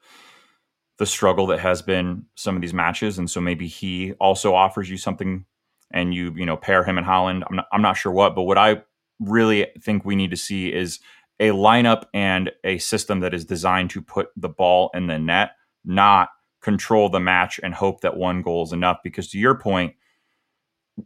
the 0.97 1.05
struggle 1.05 1.47
that 1.47 1.59
has 1.59 1.81
been 1.81 2.25
some 2.35 2.55
of 2.55 2.61
these 2.61 2.73
matches, 2.73 3.19
and 3.19 3.29
so 3.29 3.39
maybe 3.39 3.67
he 3.67 4.13
also 4.13 4.55
offers 4.55 4.89
you 4.89 4.97
something, 4.97 5.45
and 5.91 6.13
you 6.13 6.33
you 6.35 6.45
know 6.45 6.57
pair 6.57 6.83
him 6.83 6.97
and 6.97 7.05
Haaland. 7.05 7.43
I'm 7.47 7.57
not, 7.57 7.67
I'm 7.71 7.81
not 7.83 7.97
sure 7.97 8.11
what, 8.11 8.35
but 8.35 8.43
what 8.43 8.57
I 8.57 8.81
really 9.19 9.67
think 9.79 10.03
we 10.05 10.15
need 10.15 10.31
to 10.31 10.37
see 10.37 10.73
is 10.73 10.99
a 11.39 11.49
lineup 11.49 12.05
and 12.13 12.51
a 12.63 12.79
system 12.79 13.19
that 13.19 13.33
is 13.33 13.45
designed 13.45 13.91
to 13.91 14.01
put 14.01 14.29
the 14.35 14.49
ball 14.49 14.89
in 14.93 15.07
the 15.07 15.19
net, 15.19 15.51
not 15.85 16.29
control 16.61 17.09
the 17.09 17.19
match 17.19 17.59
and 17.61 17.73
hope 17.73 18.01
that 18.01 18.17
one 18.17 18.41
goal 18.41 18.63
is 18.63 18.73
enough. 18.73 18.97
Because 19.03 19.29
to 19.29 19.37
your 19.37 19.55
point, 19.55 19.93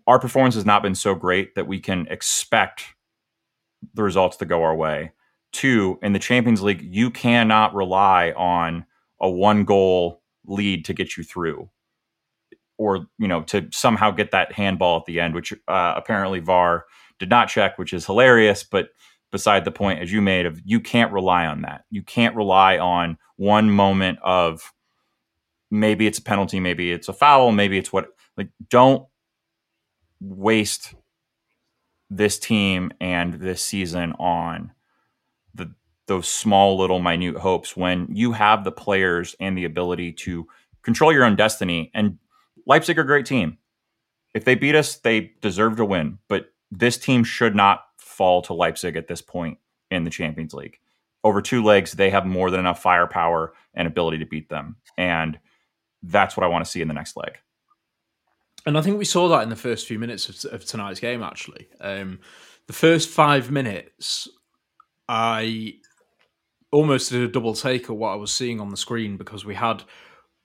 our 0.07 0.19
performance 0.19 0.55
has 0.55 0.65
not 0.65 0.83
been 0.83 0.95
so 0.95 1.15
great 1.15 1.55
that 1.55 1.67
we 1.67 1.79
can 1.79 2.07
expect 2.07 2.85
the 3.93 4.03
results 4.03 4.37
to 4.37 4.45
go 4.45 4.63
our 4.63 4.75
way. 4.75 5.11
Two, 5.51 5.99
in 6.01 6.13
the 6.13 6.19
Champions 6.19 6.61
League, 6.61 6.81
you 6.81 7.09
cannot 7.09 7.73
rely 7.73 8.31
on 8.31 8.85
a 9.19 9.29
one 9.29 9.65
goal 9.65 10.21
lead 10.45 10.85
to 10.85 10.93
get 10.93 11.17
you 11.17 11.23
through 11.23 11.69
or 12.81 13.05
you 13.19 13.27
know 13.27 13.43
to 13.43 13.67
somehow 13.71 14.09
get 14.09 14.31
that 14.31 14.51
handball 14.51 14.97
at 14.97 15.05
the 15.05 15.19
end 15.19 15.35
which 15.35 15.53
uh, 15.67 15.93
apparently 15.95 16.39
VAR 16.39 16.85
did 17.19 17.29
not 17.29 17.47
check 17.47 17.77
which 17.77 17.93
is 17.93 18.05
hilarious 18.05 18.63
but 18.63 18.89
beside 19.31 19.63
the 19.63 19.71
point 19.71 19.99
as 19.99 20.11
you 20.11 20.19
made 20.19 20.47
of 20.47 20.59
you 20.65 20.79
can't 20.79 21.13
rely 21.13 21.45
on 21.45 21.61
that 21.61 21.83
you 21.91 22.01
can't 22.01 22.35
rely 22.35 22.79
on 22.79 23.17
one 23.37 23.69
moment 23.69 24.17
of 24.23 24.73
maybe 25.69 26.07
it's 26.07 26.17
a 26.17 26.23
penalty 26.23 26.59
maybe 26.59 26.91
it's 26.91 27.07
a 27.07 27.13
foul 27.13 27.51
maybe 27.51 27.77
it's 27.77 27.93
what 27.93 28.07
like 28.35 28.49
don't 28.69 29.05
waste 30.21 30.93
this 32.09 32.37
team 32.37 32.91
and 33.01 33.35
this 33.35 33.61
season 33.61 34.13
on 34.13 34.71
the 35.53 35.73
those 36.07 36.27
small 36.27 36.77
little 36.77 36.99
minute 36.99 37.37
hopes 37.37 37.75
when 37.75 38.07
you 38.11 38.33
have 38.33 38.63
the 38.63 38.71
players 38.71 39.35
and 39.39 39.57
the 39.57 39.65
ability 39.65 40.11
to 40.11 40.47
control 40.83 41.11
your 41.11 41.23
own 41.23 41.35
destiny 41.35 41.91
and 41.93 42.17
Leipzig 42.65 42.97
are 42.97 43.01
a 43.01 43.07
great 43.07 43.25
team. 43.25 43.57
If 44.33 44.45
they 44.45 44.55
beat 44.55 44.75
us, 44.75 44.97
they 44.97 45.31
deserve 45.41 45.77
to 45.77 45.85
win, 45.85 46.19
but 46.27 46.53
this 46.69 46.97
team 46.97 47.23
should 47.23 47.55
not 47.55 47.85
fall 47.97 48.41
to 48.43 48.53
Leipzig 48.53 48.95
at 48.95 49.07
this 49.07 49.21
point 49.21 49.57
in 49.89 50.03
the 50.03 50.09
Champions 50.09 50.53
League. 50.53 50.79
Over 51.23 51.41
two 51.41 51.63
legs, 51.63 51.93
they 51.93 52.09
have 52.09 52.25
more 52.25 52.49
than 52.49 52.59
enough 52.59 52.81
firepower 52.81 53.53
and 53.73 53.87
ability 53.87 54.19
to 54.19 54.25
beat 54.25 54.49
them. 54.49 54.77
And 54.97 55.39
that's 56.01 56.35
what 56.35 56.43
I 56.43 56.47
want 56.47 56.65
to 56.65 56.71
see 56.71 56.81
in 56.81 56.87
the 56.87 56.93
next 56.93 57.17
leg. 57.17 57.37
And 58.65 58.77
I 58.77 58.81
think 58.81 58.97
we 58.97 59.05
saw 59.05 59.27
that 59.29 59.43
in 59.43 59.49
the 59.49 59.55
first 59.55 59.87
few 59.87 59.97
minutes 59.97 60.45
of, 60.45 60.53
of 60.53 60.65
tonight's 60.65 60.99
game, 60.99 61.23
actually. 61.23 61.67
Um, 61.79 62.19
the 62.67 62.73
first 62.73 63.09
five 63.09 63.49
minutes, 63.49 64.27
I 65.07 65.73
almost 66.71 67.11
did 67.11 67.21
a 67.21 67.27
double 67.27 67.53
take 67.53 67.89
of 67.89 67.97
what 67.97 68.11
I 68.11 68.15
was 68.15 68.31
seeing 68.31 68.59
on 68.59 68.69
the 68.69 68.77
screen 68.77 69.17
because 69.17 69.45
we 69.45 69.55
had 69.55 69.83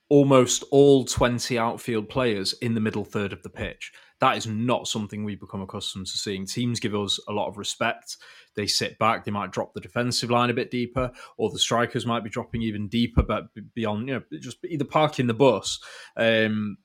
almost 0.09 0.63
all 0.71 1.05
20 1.05 1.57
outfield 1.57 2.09
players 2.09 2.53
in 2.61 2.73
the 2.73 2.81
middle 2.81 3.05
third 3.05 3.33
of 3.33 3.43
the 3.43 3.49
pitch. 3.49 3.91
That 4.19 4.35
is 4.35 4.47
not 4.47 4.87
something 4.87 5.23
we 5.23 5.35
become 5.35 5.61
accustomed 5.61 6.07
to 6.07 6.17
seeing. 6.17 6.45
Teams 6.45 6.79
give 6.79 6.95
us 6.95 7.19
a 7.27 7.33
lot 7.33 7.47
of 7.47 7.57
respect. 7.57 8.17
They 8.55 8.65
sit 8.65 8.97
back, 8.97 9.23
they 9.23 9.31
might 9.31 9.51
drop 9.51 9.73
the 9.73 9.81
defensive 9.81 10.31
line 10.31 10.49
a 10.49 10.55
bit 10.55 10.71
deeper, 10.71 11.11
or 11.37 11.51
the 11.51 11.59
strikers 11.59 12.05
might 12.05 12.23
be 12.23 12.29
dropping 12.29 12.63
even 12.63 12.87
deeper, 12.87 13.21
but 13.21 13.45
beyond, 13.75 14.07
you 14.07 14.15
know, 14.15 14.39
just 14.39 14.57
either 14.65 14.85
parking 14.85 15.27
the 15.27 15.35
bus. 15.35 15.79
Um, 16.15 16.77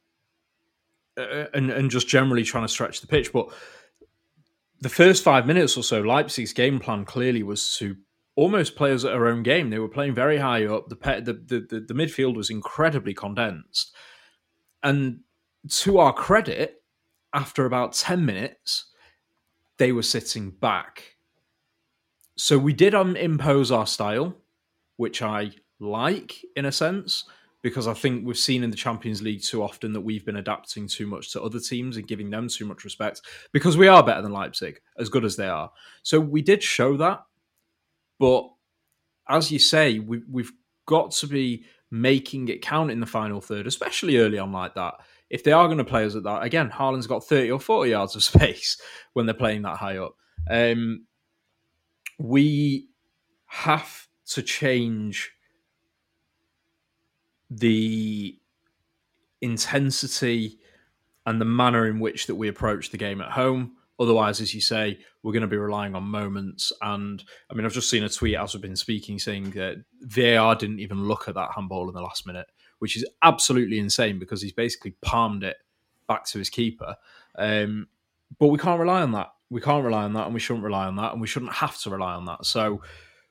and 1.17 1.71
and 1.71 1.91
just 1.91 2.09
generally 2.09 2.45
trying 2.45 2.65
to 2.65 2.69
stretch 2.69 3.01
the 3.01 3.07
pitch. 3.07 3.33
But 3.33 3.53
the 4.81 4.89
first 4.89 5.23
five 5.23 5.47
minutes 5.47 5.77
or 5.77 5.83
so, 5.83 6.01
Leipzig's 6.01 6.53
game 6.53 6.79
plan 6.81 7.05
clearly 7.05 7.43
was 7.43 7.77
to 7.77 7.97
almost 8.35 8.77
play 8.77 8.93
as 8.93 9.03
their 9.03 9.27
own 9.27 9.43
game. 9.43 9.71
They 9.71 9.79
were 9.79 9.89
playing 9.89 10.15
very 10.15 10.39
high 10.39 10.67
up. 10.67 10.89
The, 10.89 10.97
the 10.97 11.33
the, 11.33 11.67
the 11.69 11.81
the 11.81 11.95
midfield 11.95 12.37
was 12.37 12.51
incredibly 12.51 13.15
condensed, 13.15 13.95
and 14.83 15.21
to 15.69 15.99
our 15.99 16.13
credit, 16.13 16.83
after 17.33 17.67
about 17.67 17.93
ten 17.93 18.25
minutes, 18.25 18.87
they 19.79 19.93
were 19.93 20.03
sitting 20.03 20.51
back. 20.51 21.17
So 22.37 22.59
we 22.59 22.73
did 22.73 22.95
um, 22.95 23.15
impose 23.15 23.71
our 23.71 23.87
style, 23.87 24.35
which 24.97 25.23
I 25.23 25.53
like 25.79 26.41
in 26.57 26.65
a 26.65 26.73
sense 26.73 27.25
because 27.63 27.87
I 27.87 27.95
think 27.95 28.27
we've 28.27 28.37
seen 28.37 28.65
in 28.65 28.71
the 28.71 28.77
Champions 28.77 29.23
League 29.23 29.43
too 29.43 29.63
often 29.63 29.93
that 29.93 30.01
we've 30.01 30.25
been 30.25 30.37
adapting 30.37 30.89
too 30.89 31.07
much 31.07 31.33
to 31.33 31.43
other 31.43 31.61
teams 31.61 31.97
and 31.97 32.07
giving 32.07 32.29
them 32.29 32.49
too 32.49 32.67
much 32.67 32.85
respect 32.85 33.23
because 33.53 33.77
we 33.77 33.89
are 33.89 34.03
better 34.03 34.23
than 34.23 34.33
Leipzig, 34.33 34.81
as 34.99 35.09
good 35.09 35.25
as 35.25 35.37
they 35.37 35.49
are. 35.49 35.71
So 36.03 36.19
we 36.19 36.43
did 36.43 36.63
show 36.63 36.97
that. 36.97 37.23
But 38.19 38.49
as 39.29 39.51
you 39.53 39.59
say, 39.59 40.01
we, 40.01 40.23
we've 40.31 40.53
got 40.87 41.13
to 41.13 41.27
be 41.29 41.65
making 41.91 42.49
it 42.49 42.63
count 42.63 42.91
in 42.91 43.01
the 43.01 43.07
final 43.07 43.41
third, 43.41 43.67
especially 43.67 44.19
early 44.19 44.39
on 44.39 44.51
like 44.51 44.75
that. 44.75 44.95
If 45.31 45.45
they 45.45 45.53
are 45.53 45.67
going 45.67 45.79
to 45.79 45.85
play 45.85 46.05
us 46.05 46.17
at 46.17 46.25
that, 46.25 46.43
again, 46.43 46.69
Haaland's 46.69 47.07
got 47.07 47.25
30 47.25 47.53
or 47.53 47.61
40 47.61 47.91
yards 47.91 48.17
of 48.17 48.25
space 48.25 48.81
when 49.13 49.27
they're 49.27 49.35
playing 49.35 49.63
that 49.63 49.77
high 49.77 49.99
up. 49.99 50.17
Um, 50.51 51.07
we 52.19 52.89
have 53.47 54.09
to 54.27 54.43
change 54.43 55.31
the 57.59 58.39
intensity 59.41 60.59
and 61.27 61.41
the 61.41 61.45
manner 61.45 61.87
in 61.87 62.01
which 62.01 62.27
that 62.27 62.35
we 62.35 62.49
approach 62.49 62.91
the 62.91 62.99
game 62.99 63.21
at 63.21 63.31
home. 63.31 63.73
Otherwise, 64.01 64.41
as 64.41 64.55
you 64.55 64.61
say, 64.61 64.99
we're 65.23 65.33
going 65.33 65.43
to 65.43 65.49
be 65.49 65.57
relying 65.57 65.95
on 65.95 66.03
moments. 66.03 66.73
And 66.81 67.23
I 67.51 67.55
mean, 67.55 67.65
I've 67.65 67.73
just 67.73 67.91
seen 67.91 68.03
a 68.03 68.09
tweet 68.09 68.37
as 68.37 68.55
we've 68.55 68.63
been 68.63 68.75
speaking 68.75 69.19
saying 69.19 69.51
that 69.51 69.85
VAR 70.01 70.57
didn't 70.57 70.81
even 70.81 71.05
look 71.05 71.29
at 71.29 71.35
that 71.35 71.51
handball 71.55 71.89
in 71.89 71.95
the 71.95 72.03
last 72.03 72.27
minute, 72.27 72.47
which 72.81 72.97
is 72.97 73.07
absolutely 73.23 73.79
insane 73.79 74.19
because 74.19 74.43
he's 74.43 74.53
basically 74.53 74.97
palmed 75.03 75.45
it 75.45 75.57
back 76.09 76.25
to 76.27 76.39
his 76.39 76.51
keeper. 76.51 76.97
Um, 77.37 77.87
but 78.39 78.49
we 78.49 78.59
can't 78.59 78.81
rely 78.81 79.03
on 79.03 79.13
that. 79.13 79.33
We 79.51 79.61
can't 79.61 79.85
rely 79.85 80.05
on 80.05 80.15
that, 80.15 80.25
and 80.25 80.35
we 80.35 80.41
shouldn't 80.41 80.65
rely 80.65 80.87
on 80.87 80.97
that, 80.97 81.13
and 81.13 81.21
we 81.21 81.27
shouldn't 81.27 81.53
have 81.53 81.79
to 81.83 81.91
rely 81.91 82.15
on 82.15 82.25
that. 82.25 82.47
So 82.47 82.83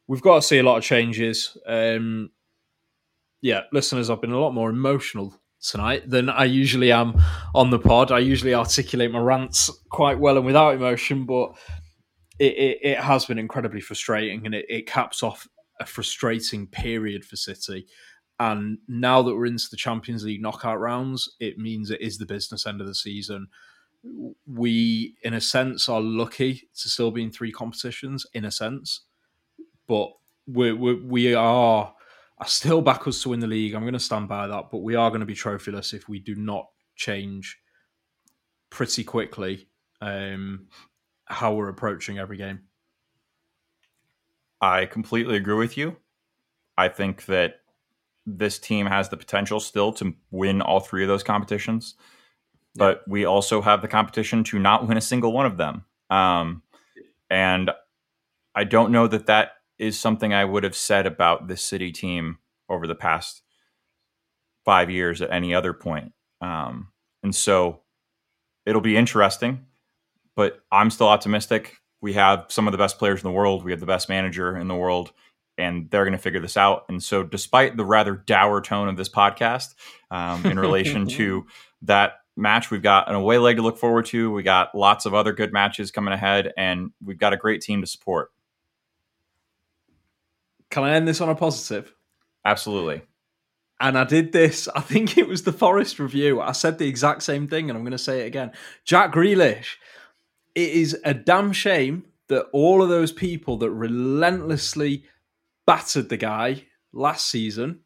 we've 0.08 0.22
got 0.22 0.36
to 0.36 0.42
see 0.42 0.60
a 0.60 0.64
lot 0.64 0.78
of 0.78 0.84
changes. 0.84 1.58
Um, 1.66 2.30
yeah, 3.42 3.62
listeners, 3.72 4.10
I've 4.10 4.22
been 4.22 4.32
a 4.32 4.40
lot 4.40 4.54
more 4.54 4.70
emotional 4.70 5.34
tonight 5.62 6.10
than 6.10 6.30
I 6.30 6.46
usually 6.46 6.92
am 6.92 7.22
on 7.54 7.70
the 7.70 7.80
pod. 7.80 8.12
I 8.12 8.20
usually 8.20 8.54
articulate 8.54 9.12
my 9.12 9.20
rants 9.20 9.70
quite 9.90 10.20
well 10.20 10.38
and 10.38 10.46
without 10.46 10.76
emotion, 10.76 11.26
but 11.26 11.52
it, 12.40 12.54
it, 12.54 12.80
it 12.82 13.00
has 13.00 13.26
been 13.26 13.38
incredibly 13.38 13.82
frustrating 13.82 14.46
and 14.46 14.56
it, 14.56 14.66
it 14.70 14.88
caps 14.88 15.24
off 15.24 15.48
a 15.80 15.86
frustrating 15.86 16.68
period 16.68 17.26
for 17.26 17.36
City. 17.36 17.88
And 18.40 18.80
now 18.88 19.22
that 19.22 19.36
we're 19.36 19.46
into 19.46 19.70
the 19.70 19.78
Champions 19.78 20.24
League 20.24 20.42
knockout 20.42 20.80
rounds, 20.80 21.36
it 21.40 21.60
means 21.60 21.92
it 21.92 22.02
is 22.02 22.18
the 22.18 22.26
business 22.26 22.66
end 22.66 22.82
of 22.82 22.88
the 22.88 22.96
season. 22.96 23.48
We, 24.48 25.16
in 25.24 25.36
a 25.36 25.42
sense, 25.42 25.88
are 25.88 26.02
lucky 26.02 26.68
to 26.82 26.90
still 26.90 27.12
be 27.12 27.22
in 27.22 27.32
three 27.32 27.52
competitions, 27.52 28.26
in 28.34 28.46
a 28.46 28.52
sense, 28.52 29.02
but 29.88 30.10
we're, 30.48 30.76
we're 30.76 31.06
we 31.06 31.36
are 31.36 31.94
I 32.42 32.48
still 32.48 32.82
back 32.82 33.08
us 33.08 33.22
to 33.22 33.30
win 33.30 33.40
the 33.40 33.46
league. 33.46 33.76
I'm 33.76 33.84
going 33.84 33.94
to 33.94 34.00
stand 34.00 34.28
by 34.28 34.48
that, 34.48 34.72
but 34.72 34.80
we 34.80 34.96
are 34.96 35.12
going 35.12 35.20
to 35.20 35.28
be 35.28 35.36
trophyless 35.36 35.94
if 35.94 36.10
we 36.10 36.18
do 36.18 36.34
not 36.34 36.66
change 36.96 37.60
pretty 38.72 39.04
quickly 39.04 39.68
um, 40.02 40.68
how 41.26 41.54
we're 41.54 41.70
approaching 41.70 42.18
every 42.18 42.38
game. 42.38 42.62
I 44.60 44.88
completely 44.88 45.38
agree 45.38 45.56
with 45.56 45.78
you. 45.78 45.98
I 46.78 46.88
think 46.88 47.26
that 47.26 47.62
this 48.26 48.58
team 48.58 48.88
has 48.88 49.10
the 49.10 49.18
potential 49.18 49.60
still 49.60 49.94
to 49.94 50.16
win 50.32 50.62
all 50.62 50.80
three 50.80 51.04
of 51.04 51.10
those 51.10 51.24
competitions, 51.24 51.94
but 52.74 53.04
we 53.08 53.24
also 53.24 53.62
have 53.62 53.84
the 53.84 53.88
competition 53.88 54.44
to 54.46 54.58
not 54.58 54.88
win 54.88 54.98
a 54.98 55.02
single 55.02 55.32
one 55.32 55.46
of 55.46 55.58
them. 55.58 55.86
Um, 56.10 56.64
and 57.30 57.70
I 58.56 58.64
don't 58.64 58.92
know 58.92 59.08
that 59.08 59.28
that 59.28 59.52
is 59.82 60.00
something 60.00 60.32
I 60.32 60.46
would 60.46 60.64
have 60.64 60.76
said 60.76 61.08
about 61.08 61.48
this 61.48 61.64
city 61.64 61.92
team 61.92 62.38
over 62.70 62.86
the 62.86 62.96
past 62.96 63.42
five 64.64 64.92
years 64.92 65.24
at 65.24 65.32
any 65.32 65.56
other 65.56 65.74
point. 65.74 66.14
Um, 66.40 66.90
and 67.24 67.34
so 67.34 67.82
it'll 68.66 68.80
be 68.80 68.96
interesting, 68.96 69.66
but 70.36 70.62
I'm 70.72 70.92
still 70.92 71.08
optimistic. 71.08 71.78
We 72.00 72.14
have 72.14 72.46
some 72.50 72.68
of 72.68 72.72
the 72.74 72.78
best 72.78 73.00
players 73.00 73.24
in 73.24 73.28
the 73.28 73.34
world. 73.34 73.66
We 73.66 73.72
have 73.72 73.80
the 73.80 73.88
best 73.88 74.08
manager 74.08 74.56
in 74.56 74.68
the 74.68 74.76
world, 74.76 75.14
and 75.58 75.90
they're 75.90 76.06
going 76.06 76.14
to 76.14 76.20
figure 76.20 76.40
this 76.40 76.58
out. 76.58 76.86
And 76.88 77.02
so, 77.02 77.24
despite 77.24 77.76
the 77.76 77.86
rather 77.86 78.16
dour 78.16 78.62
tone 78.62 78.88
of 78.88 78.98
this 78.98 79.10
podcast 79.10 79.74
um, 80.12 80.46
in 80.46 80.60
relation 80.60 81.08
to 81.18 81.48
that 81.84 82.14
match, 82.38 82.70
we've 82.70 82.84
got 82.84 83.10
an 83.10 83.16
away 83.16 83.40
leg 83.40 83.56
to 83.56 83.64
look 83.64 83.80
forward 83.80 84.06
to. 84.08 84.32
We 84.32 84.44
got 84.44 84.76
lots 84.76 85.08
of 85.08 85.16
other 85.16 85.34
good 85.34 85.54
matches 85.54 85.90
coming 85.90 86.14
ahead, 86.14 86.54
and 86.56 86.92
we've 87.04 87.20
got 87.20 87.34
a 87.34 87.38
great 87.38 87.62
team 87.62 87.82
to 87.82 87.88
support. 87.88 88.30
Can 90.72 90.84
I 90.84 90.96
end 90.96 91.08
this 91.08 91.22
on 91.22 91.30
a 91.30 91.36
positive? 91.36 91.94
Absolutely. 92.44 93.04
And 93.80 93.98
I 93.98 94.04
did 94.04 94.32
this, 94.32 94.68
I 94.76 94.82
think 94.82 95.18
it 95.18 95.28
was 95.28 95.44
the 95.44 95.54
Forest 95.54 96.00
review. 96.00 96.42
I 96.42 96.54
said 96.54 96.78
the 96.78 96.88
exact 96.88 97.24
same 97.24 97.48
thing, 97.48 97.70
and 97.70 97.78
I'm 97.78 97.84
going 97.84 97.92
to 97.92 97.98
say 97.98 98.22
it 98.22 98.28
again. 98.28 98.52
Jack 98.86 99.12
Grealish, 99.12 99.76
it 100.56 100.70
is 100.70 100.98
a 101.06 101.14
damn 101.14 101.54
shame 101.54 102.06
that 102.28 102.48
all 102.54 102.82
of 102.82 102.90
those 102.90 103.12
people 103.12 103.58
that 103.58 103.70
relentlessly 103.70 105.04
battered 105.66 106.10
the 106.10 106.18
guy 106.18 106.66
last 106.94 107.28
season 107.28 107.82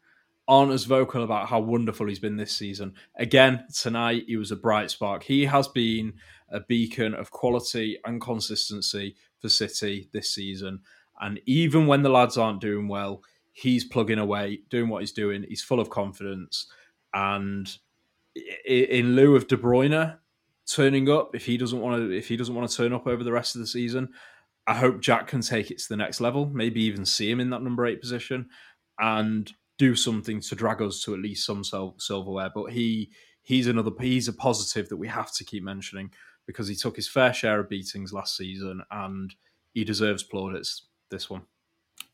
aren't 0.48 0.72
as 0.72 0.84
vocal 0.84 1.24
about 1.24 1.48
how 1.48 1.58
wonderful 1.58 2.06
he's 2.06 2.20
been 2.20 2.36
this 2.36 2.52
season. 2.52 2.94
Again, 3.16 3.64
tonight, 3.74 4.24
he 4.28 4.36
was 4.36 4.52
a 4.52 4.56
bright 4.56 4.90
spark. 4.90 5.24
He 5.24 5.46
has 5.46 5.66
been 5.66 6.14
a 6.48 6.60
beacon 6.60 7.14
of 7.14 7.32
quality 7.32 7.98
and 8.04 8.20
consistency 8.20 9.16
for 9.40 9.48
City 9.48 10.08
this 10.12 10.30
season. 10.30 10.80
And 11.20 11.40
even 11.46 11.86
when 11.86 12.02
the 12.02 12.08
lads 12.08 12.36
aren't 12.36 12.60
doing 12.60 12.88
well, 12.88 13.22
he's 13.52 13.84
plugging 13.84 14.18
away, 14.18 14.60
doing 14.68 14.88
what 14.88 15.00
he's 15.00 15.12
doing. 15.12 15.44
He's 15.48 15.62
full 15.62 15.80
of 15.80 15.90
confidence. 15.90 16.66
And 17.14 17.74
in 18.66 19.16
lieu 19.16 19.34
of 19.34 19.48
De 19.48 19.56
Bruyne 19.56 20.18
turning 20.70 21.08
up, 21.08 21.34
if 21.34 21.46
he 21.46 21.56
doesn't 21.56 21.80
want 21.80 22.02
to, 22.02 22.10
if 22.10 22.28
he 22.28 22.36
doesn't 22.36 22.54
want 22.54 22.68
to 22.68 22.76
turn 22.76 22.92
up 22.92 23.06
over 23.06 23.24
the 23.24 23.32
rest 23.32 23.54
of 23.54 23.60
the 23.60 23.66
season, 23.66 24.10
I 24.66 24.74
hope 24.74 25.00
Jack 25.00 25.28
can 25.28 25.40
take 25.40 25.70
it 25.70 25.78
to 25.78 25.88
the 25.88 25.96
next 25.96 26.20
level. 26.20 26.46
Maybe 26.46 26.82
even 26.82 27.06
see 27.06 27.30
him 27.30 27.40
in 27.40 27.50
that 27.50 27.62
number 27.62 27.86
eight 27.86 28.00
position 28.00 28.50
and 28.98 29.50
do 29.78 29.94
something 29.94 30.40
to 30.40 30.54
drag 30.54 30.82
us 30.82 31.02
to 31.04 31.14
at 31.14 31.20
least 31.20 31.46
some 31.46 31.62
silverware. 31.64 32.50
But 32.54 32.72
he 32.72 33.10
he's 33.42 33.68
another 33.68 33.92
he's 34.00 34.28
a 34.28 34.32
positive 34.32 34.88
that 34.88 34.96
we 34.96 35.08
have 35.08 35.32
to 35.34 35.44
keep 35.44 35.62
mentioning 35.62 36.10
because 36.46 36.68
he 36.68 36.74
took 36.74 36.96
his 36.96 37.08
fair 37.08 37.32
share 37.32 37.60
of 37.60 37.68
beatings 37.68 38.12
last 38.12 38.36
season 38.36 38.82
and 38.90 39.34
he 39.72 39.84
deserves 39.84 40.22
plaudits 40.22 40.85
this 41.10 41.30
one. 41.30 41.42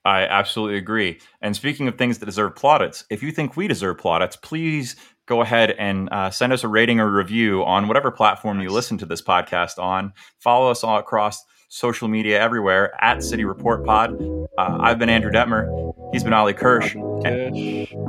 I 0.05 0.22
absolutely 0.22 0.78
agree. 0.78 1.20
And 1.40 1.55
speaking 1.55 1.87
of 1.87 1.96
things 1.96 2.18
that 2.18 2.26
deserve 2.26 2.57
plaudits, 2.57 3.05
if 3.09 3.22
you 3.22 3.31
think 3.31 3.57
we 3.57 3.68
deserve 3.68 3.98
plaudits, 3.98 4.37
please 4.37 4.96
go 5.26 5.42
ahead 5.42 5.70
and 5.78 6.09
uh, 6.11 6.31
send 6.31 6.52
us 6.52 6.64
a 6.64 6.68
rating 6.68 6.98
or 6.98 7.09
review 7.09 7.62
on 7.64 7.87
whatever 7.87 8.11
platform 8.11 8.61
you 8.61 8.70
listen 8.70 8.98
to 8.98 9.07
this 9.07 9.22
podcast 9.22 9.78
on. 9.78 10.12
Follow 10.40 10.70
us 10.70 10.83
all 10.83 10.98
across 10.98 11.44
social 11.68 12.09
media 12.09 12.40
everywhere 12.40 12.92
at 13.02 13.22
City 13.22 13.44
Report 13.44 13.85
Pod. 13.85 14.20
Uh, 14.59 14.78
I've 14.81 14.98
been 14.98 15.09
Andrew 15.09 15.31
Detmer. 15.31 15.94
He's 16.12 16.24
been 16.24 16.35
Oli 16.35 16.52
Kirsch. 16.52 16.94
And, 16.94 17.57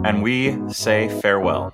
and 0.06 0.24
we 0.24 0.58
say 0.70 1.08
farewell. 1.22 1.74